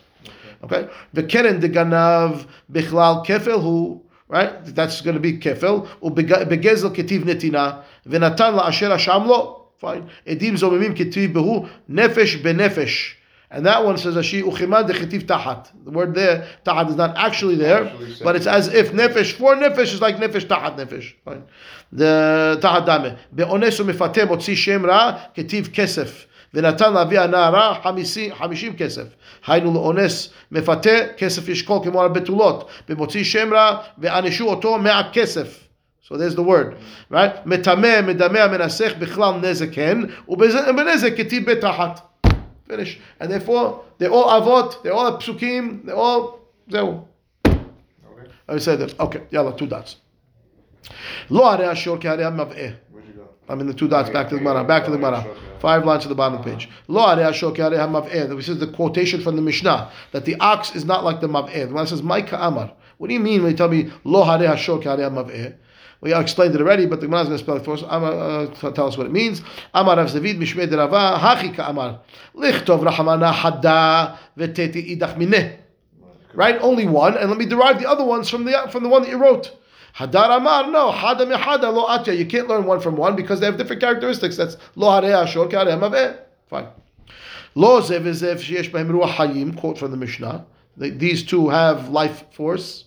[0.63, 0.89] Okay.
[1.13, 4.65] The keren de ganav bichlal kefel who right?
[4.65, 5.89] That's going to be kefel.
[6.01, 9.63] Ubegezel ketiv netina v'natan la'asher ashamlo.
[9.79, 10.09] Fine.
[10.27, 13.15] Edim zomimim ketiv behu nefesh benefesh.
[13.54, 15.72] And that one says Ashi uchimad dechetiv tahat.
[15.84, 19.32] The word there, tahat, is not actually there, Actually says- but it's as if nefesh
[19.32, 21.14] for nefesh is like nefesh tahat nefesh.
[21.26, 21.44] Fine.
[21.92, 23.18] The tahat dame.
[23.36, 26.28] Be'ones u'mefateh motzi shem ra ketiv kesef.
[26.54, 29.04] ונתן לאבי הנערה חמישים, חמישים כסף.
[29.48, 32.70] היינו לאונס מפתה, כסף ישקול כמו על בתולות.
[32.90, 35.60] במוציא שם רע, וענשו אותו מהכסף.
[36.04, 36.76] So there's the word,
[37.12, 37.46] right?
[37.46, 42.02] מטמא, מדמע, מנסח בכלל נזק הן, ובנזק כתיב בתחת.
[42.74, 43.00] Finish.
[43.20, 46.40] And therefore, they're all avot, they're all psukim, they're all,
[46.70, 47.04] זהו.
[47.46, 48.32] Okay.
[48.48, 49.00] I said that.
[49.00, 49.96] Okay, yalla, two dots.
[51.30, 52.74] לא הרי השור כהרי המבעה.
[52.92, 53.28] Where'd you go?
[53.48, 55.26] I'm in the two dots, back to the Gemara, back to the Gemara.
[55.60, 56.70] Five lines to the bottom of the page.
[56.88, 58.36] Lo arei hashok yarei hamav'eh.
[58.36, 61.68] This is the quotation from the Mishnah, that the ox is not like the mav'eh.
[61.68, 62.72] The one says, Maika amar.
[62.98, 65.56] What do you mean when you tell me, lo harei hashok yarei hamav'eh?
[66.05, 67.83] We explained it already, but the Gemara is going to spell it for us.
[67.89, 69.41] Amar, uh, tell us what it means.
[69.73, 72.01] Amar Rav Zavid Mishmei de Rava Hachi Amar
[72.37, 75.57] Lichtov Rahamana Hada Veteti Idach Mineh.
[76.35, 79.01] Right, only one, and let me derive the other ones from the from the one
[79.01, 79.57] that you wrote.
[79.97, 82.15] Hadar Amar, no, Hada Mehada Lo Atya.
[82.19, 84.37] You can't learn one from one because they have different characteristics.
[84.37, 86.19] That's Lo Harei Ashor Karei Maveh.
[86.51, 86.67] Fine.
[87.55, 89.57] Lo Zev Zev Sheyesh Behem Ruach Hayim.
[89.57, 90.45] Quote from the Mishnah.
[90.77, 92.85] These two have life force.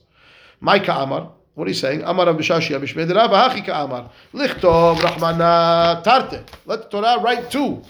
[0.62, 1.32] Maika Amar.
[1.58, 2.04] What are you saying?
[2.04, 4.12] Amar Rav Bishashia Bishmei de Amar.
[4.32, 6.44] Lichtov Rahmana Tarte.
[6.68, 7.82] Let the Torah write two.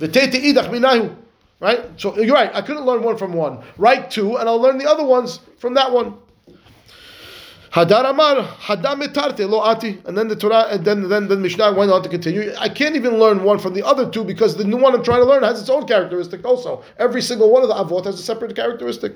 [0.00, 1.14] V'tete Idach Minahu.
[1.60, 1.88] Right?
[2.00, 2.50] So you're right.
[2.52, 3.62] I couldn't learn one from one.
[3.78, 6.16] Write two, and I'll learn the other ones from that one.
[7.70, 10.02] Hadar Amar, Hadam Metarte, Lo Ati.
[10.04, 12.52] And then the Torah, and then, then the Mishnah went on to continue.
[12.58, 15.20] I can't even learn one from the other two because the new one I'm trying
[15.20, 16.82] to learn has its own characteristic also.
[16.98, 19.12] Every single one of the Avot has a separate characteristic.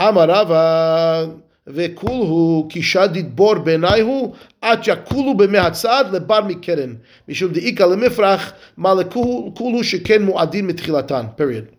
[0.00, 6.98] Amarava vekulhu kishadit bor benaihu at yakulu b'mehatzad lebar mikeren
[7.28, 11.36] mishum deika lemifrach malekulu kulu sheken muadin mitchilatan.
[11.36, 11.76] Period.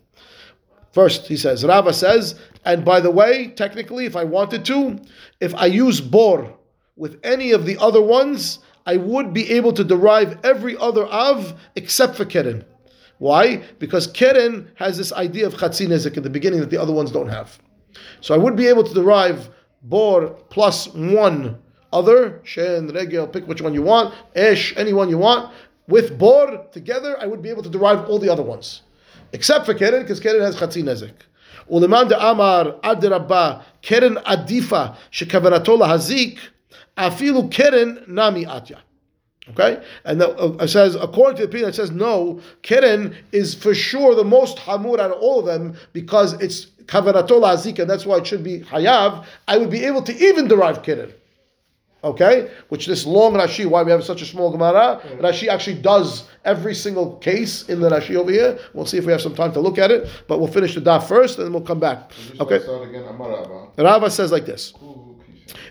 [0.92, 5.00] First, he says, Rava says, and by the way, technically, if I wanted to,
[5.40, 6.54] if I use bor
[6.96, 11.60] with any of the other ones, I would be able to derive every other av
[11.76, 12.64] except for keren.
[13.18, 13.64] Why?
[13.80, 17.12] Because keren has this idea of chatzin nezik in the beginning that the other ones
[17.12, 17.58] don't have.
[18.22, 19.50] So I would be able to derive
[19.83, 21.59] bor plus one
[21.93, 25.53] other, shen, regel, pick which one you want, esh, any one you want.
[25.87, 28.83] With bor together, I would be able to derive all the other ones.
[29.33, 31.25] Except for keren, because keren has chatzin nezik.
[31.71, 33.53] ולמאן דאמר אדרבה
[33.83, 36.41] קרן עדיפה שכוונתו להזיק
[36.95, 38.79] אפילו קרן נמי עטיה.
[39.51, 39.83] Okay?
[40.05, 43.75] And the, uh, it says, according to the opinion, it says, no, Keren is for
[43.75, 48.06] sure the most hamur out of all of them because it's kavanatol azik, and that's
[48.06, 49.26] why it should be hayav.
[49.48, 51.14] I would be able to even derive Keren.
[52.04, 52.50] Okay?
[52.70, 56.76] Which this long Rashi, why we have such a small Gemara, Rashi actually does every
[56.76, 58.60] single case in the Rashi over here.
[58.74, 60.82] We'll see if we have some time to look at it, but we'll finish the
[60.82, 62.12] daf first and then we'll come back.
[62.40, 62.60] Okay?
[62.60, 63.68] start again, Amar Rava.
[63.78, 64.74] Rava says like this.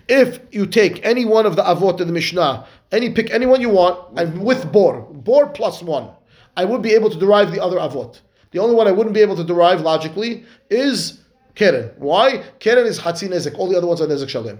[0.08, 3.70] If you take any one of the avot in the Mishnah, any pick anyone you
[3.70, 6.10] want, and with bor, bor plus one,
[6.56, 8.20] I would be able to derive the other avot.
[8.52, 11.20] The only one I wouldn't be able to derive logically is
[11.54, 11.90] keren.
[11.96, 12.44] Why?
[12.60, 13.58] Keren is hatzin nezek.
[13.58, 14.58] All the other ones are nezek shalim.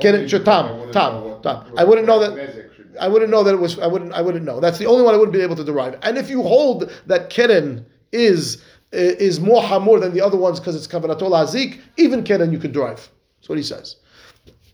[0.00, 1.72] Keren, I tam, tam, tam.
[1.76, 2.32] I wouldn't know that.
[2.32, 2.98] Nezek should be.
[2.98, 3.78] I wouldn't know that it was.
[3.78, 4.12] I wouldn't.
[4.12, 4.60] I wouldn't know.
[4.60, 5.98] That's the only one I wouldn't be able to derive.
[6.02, 10.74] And if you hold that keren is is more hamur than the other ones because
[10.74, 13.08] it's kavanatol azik, even keren you could derive.
[13.38, 13.96] That's what he says.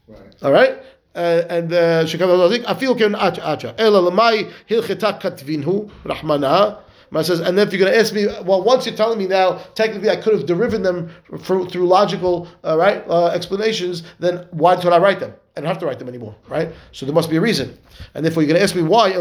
[0.06, 0.34] Right.
[0.42, 0.78] All right.
[1.14, 3.74] Uh, and azik afil keren acha acha.
[3.78, 6.80] Ela lamai hilcheta katvinhu rahmana.
[7.14, 9.28] Mar says, and then if you're going to ask me, well, once you're telling me
[9.28, 14.02] now, technically I could have derived them through, through logical, uh, right, uh, explanations.
[14.18, 15.32] Then why did I write them?
[15.56, 16.72] I don't have to write them anymore, right?
[16.90, 17.78] So there must be a reason.
[18.14, 19.12] And therefore, you're going to ask me why?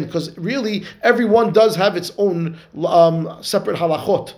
[0.00, 4.34] Because really, everyone does have its own um, separate halachot.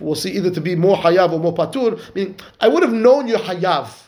[0.00, 2.00] We'll see either to be more hayav or more patur.
[2.16, 4.05] Meaning, I would have known you're hayav.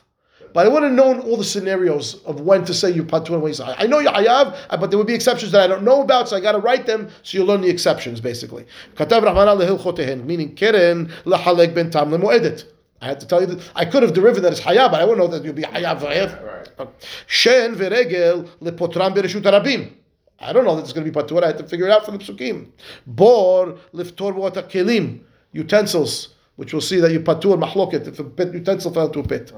[0.52, 3.42] But I would have known all the scenarios of when to say you're patur and
[3.42, 5.66] when you say I know you're hayav, uh, but there would be exceptions that I
[5.66, 8.66] don't know about, so I got to write them so you learn the exceptions basically.
[8.94, 12.64] Katav Rahmana lehilchotehen, meaning keren lehalek ben tam lemoedet.
[13.00, 15.04] I had to tell you that I could have derived that as hayav, but I
[15.04, 16.02] wouldn't know that you'd be hayav.
[16.02, 16.88] Right.
[17.26, 19.92] Shen veregel lepotram bereshut arabim.
[20.40, 21.42] I don't know that it's going to be patur.
[21.42, 22.68] I had to figure it out from the psukim.
[23.06, 24.32] Bor liftor
[24.70, 25.20] kelim
[25.52, 26.28] utensils,
[26.58, 29.52] which we'll see that you patur mahloket if a pit utensil fell into a pit.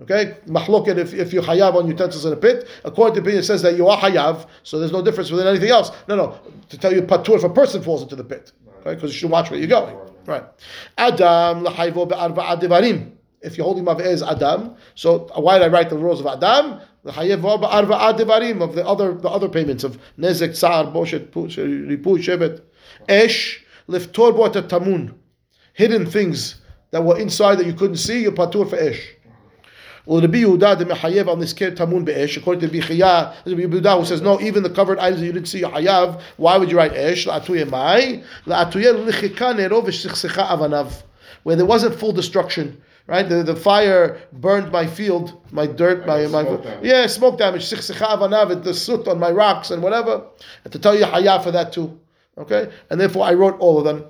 [0.00, 2.68] Okay, mahloket if, if you hayav on utensils in a pit.
[2.84, 5.70] According to opinion, it says that you are hayav, so there's no difference within anything
[5.70, 5.90] else.
[6.06, 9.12] No, no, to tell you patur if a person falls into the pit, okay, because
[9.12, 9.96] you should watch where you're going.
[10.26, 10.44] Right.
[10.96, 13.10] Adam lahayvo devarim.
[13.40, 16.80] If you're holding mav'eh as Adam, so why did I write the rules of Adam?
[17.04, 22.62] Lahayvo be'arba'a devarim of the other the other payments of nezek, tsar, boshet, ripu, shevet,
[23.08, 25.14] esh, liftor bo et tamun,
[25.74, 28.22] hidden things that were inside that you couldn't see.
[28.22, 29.16] You patur for esh.
[30.06, 32.36] Rabbi Yehuda de mechayev on this tamun be'esh.
[32.36, 35.48] According to Chia, Rabbi Yehuda who says no, even the covered items that you didn't
[35.48, 36.20] see you hayav.
[36.36, 37.26] Why would you write esh?
[37.26, 41.02] La'atuye mai la'atuye lichika nero v'shtichsecha avanav,
[41.42, 42.80] where there wasn't full destruction.
[43.06, 46.84] Right, the, the fire burned my field, my dirt, my, my smoke damage.
[46.86, 47.68] yeah, smoke damage.
[47.68, 50.22] The soot on my rocks and whatever.
[50.64, 52.00] And to tell you hayav for that too.
[52.38, 54.06] Okay, and therefore I wrote all of them.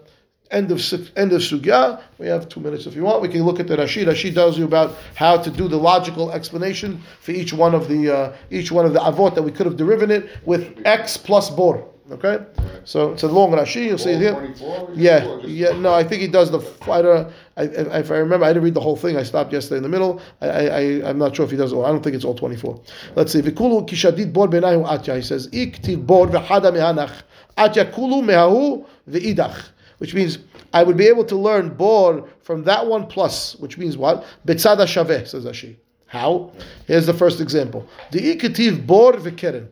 [0.50, 0.78] End of
[1.16, 2.00] end of sugya.
[2.18, 3.20] We have two minutes if you want.
[3.20, 4.06] We can look at the Rashi.
[4.06, 8.14] Rashi tells you about how to do the logical explanation for each one of the
[8.14, 11.50] uh, each one of the avot that we could have derived it with x plus
[11.50, 11.88] bor.
[12.10, 12.44] Okay,
[12.84, 13.86] so it's a long Rashi.
[13.86, 14.54] You'll see it here.
[14.94, 15.72] Yeah, yeah.
[15.72, 17.32] No, I think he does the fighter.
[17.56, 19.16] I, if I remember, I didn't read the whole thing.
[19.16, 20.20] I stopped yesterday in the middle.
[20.40, 21.84] I, I, I'm not sure if he does all.
[21.84, 22.80] I don't think it's all 24.
[23.14, 23.42] Let's see.
[23.42, 25.16] Vikulu kishadid bor benayu atya.
[25.16, 27.22] He says iktiv bor v'hada mehanach
[27.56, 30.38] atya kulu mehahu ve'idach, which means
[30.72, 34.24] I would be able to learn bor from that one plus, which means what?
[34.46, 35.76] Betzada shaveh says Rashi.
[36.06, 36.52] How?
[36.86, 37.88] Here's the first example.
[38.10, 39.70] The ikativ bor v'keren.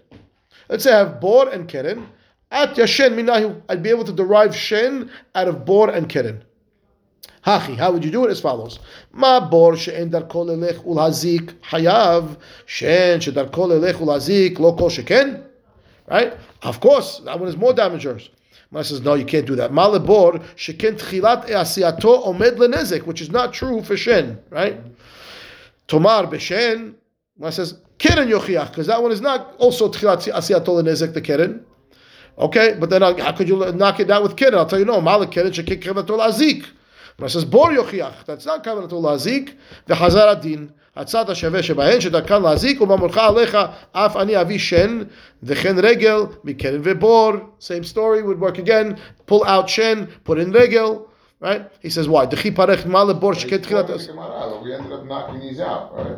[0.69, 2.07] Let's say I have bor and keren.
[2.51, 6.45] At yashen minahu, I'd be able to derive shen out of bor and keren.
[7.45, 8.31] Hachi, how would you do it?
[8.31, 8.79] As follows:
[9.13, 12.37] Ma bor she'en darko lelech ul hazik hayav
[12.67, 15.43] shen shedarko lelech ul hazik lo kol sheken.
[16.09, 16.35] Right?
[16.63, 18.29] Of course, that one is more damagers.
[18.71, 19.73] Ma says no, you can't do that.
[19.73, 24.39] Ma lebor sheken tchilat asiato omed lenezek, which is not true for shen.
[24.51, 24.81] Right?
[25.89, 26.95] Tomar b'shen.
[27.39, 31.65] Ma says keren yochiach, because that one is not also tchilat asiato lenezek the keren.
[32.39, 34.55] Okay, but then how could you knock it down with keren?
[34.55, 35.01] I'll tell you no.
[35.01, 36.67] Malik keren shekik kavatul azik.
[37.18, 38.26] But it says bor yochiach.
[38.26, 39.56] That's not kavatul azik.
[39.88, 40.72] V'chazar adin.
[40.98, 43.58] הצד השווה שבהן שדרכן להזיק ובמולך עליך
[43.92, 45.04] אף אני אביא שן
[45.44, 48.98] וכן רגל מקרן ובור same story would work again
[49.32, 51.08] pull out shen put in regel
[51.42, 54.74] right he says why דחי פרח מה לבור שכן It's תחילת quoting the Gemara, We
[54.74, 56.18] ended up knocking these out, right?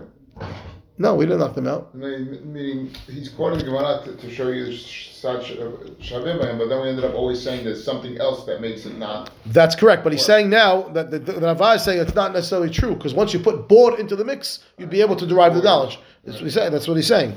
[0.97, 4.49] No we didn't knock them out Meaning, meaning he's quoting the Gemara to, to show
[4.49, 5.71] you such uh,
[6.01, 9.31] Shavim, but then we ended up always saying there's something else that makes it not.
[9.47, 12.33] That's correct, but he's saying now that the, the, the Rava is saying it's not
[12.33, 15.55] necessarily true because once you put bor into the mix, you'd be able to derive
[15.55, 15.99] the knowledge.
[16.25, 16.73] That's what he's saying.
[16.73, 17.37] That's what he's saying.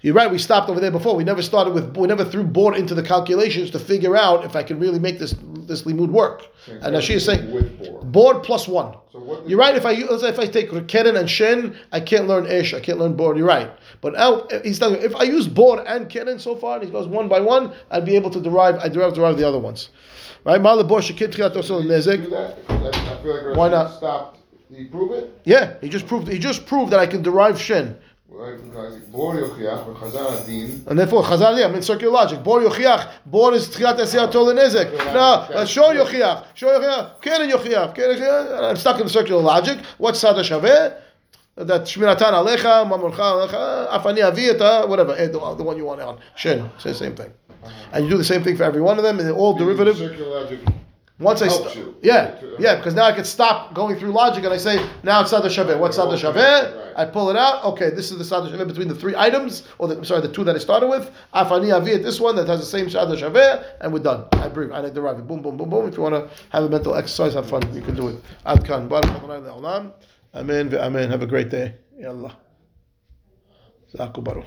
[0.00, 0.30] You're right.
[0.30, 1.16] We stopped over there before.
[1.16, 1.96] We never started with.
[1.96, 5.18] We never threw bor into the calculations to figure out if I can really make
[5.18, 5.34] this
[5.66, 6.46] this limud work.
[6.68, 7.77] And now she is saying With.
[8.12, 8.94] Board plus one.
[9.12, 9.74] So what You're right.
[9.76, 12.72] If I let's say if I take Keren and Shen, I can't learn Esh.
[12.74, 13.36] I can't learn bor.
[13.36, 13.70] You're right.
[14.00, 16.90] But now he's telling me if I use board and Keren so far, and he
[16.90, 18.76] goes one by one, I'd be able to derive.
[18.76, 19.90] I derive derive the other ones.
[20.44, 20.60] Right?
[20.60, 22.30] Malabor shekit tchilat osel Do nezek.
[22.30, 22.58] that?
[22.68, 23.96] I feel like Why not?
[23.96, 24.38] Stopped.
[24.70, 25.40] Did he prove it?
[25.44, 26.28] Yeah, he just proved.
[26.28, 27.96] He just proved that I can derive Shen.
[28.30, 30.84] Bor yochiach v'chazar adin.
[30.86, 32.44] And therefore, Chazal, yeah, I mean, circular logic.
[32.44, 33.08] Bor yochiach.
[33.24, 34.92] Bor is tchilat esiyat tol nezek.
[35.14, 36.44] No, let's yochiach.
[36.54, 37.20] Show yochiach.
[37.22, 37.94] Keren yochiach.
[37.94, 38.70] Keren yochiach.
[38.70, 39.78] I'm stuck in circular logic.
[39.96, 41.00] What's sada shaveh?
[41.56, 46.20] That shmiratan alecha, mamulcha alecha, afani aviyata, whatever, eh, the, one you want on.
[46.36, 47.32] Shen, say the same thing.
[47.92, 49.98] And you do the same thing for every one of them, and they're all derivative.
[51.20, 51.96] Once I, helps st- you.
[52.00, 55.30] yeah, yeah, because now I can stop going through logic and I say, now it's
[55.30, 55.76] Sada Shaveh.
[55.76, 56.92] What's Sada Shaveh?
[56.96, 57.64] I pull it out.
[57.64, 60.44] Okay, this is the Sada Shaveh between the three items, or the, sorry, the two
[60.44, 61.10] that I started with.
[61.34, 64.26] Afani aviyat this one that has the same Sada Shaveh, and we're done.
[64.34, 65.26] I brief, I derive it.
[65.26, 65.88] Boom, boom, boom, boom.
[65.88, 68.16] If you want to have a mental exercise, have fun, you can do it.
[68.46, 68.86] Ad kan.
[68.86, 69.10] Baruch
[70.34, 70.74] Amen.
[70.74, 71.10] Amen.
[71.10, 71.74] Have a great day.
[72.00, 72.36] Yallah.
[73.92, 74.46] Zaku Baruch.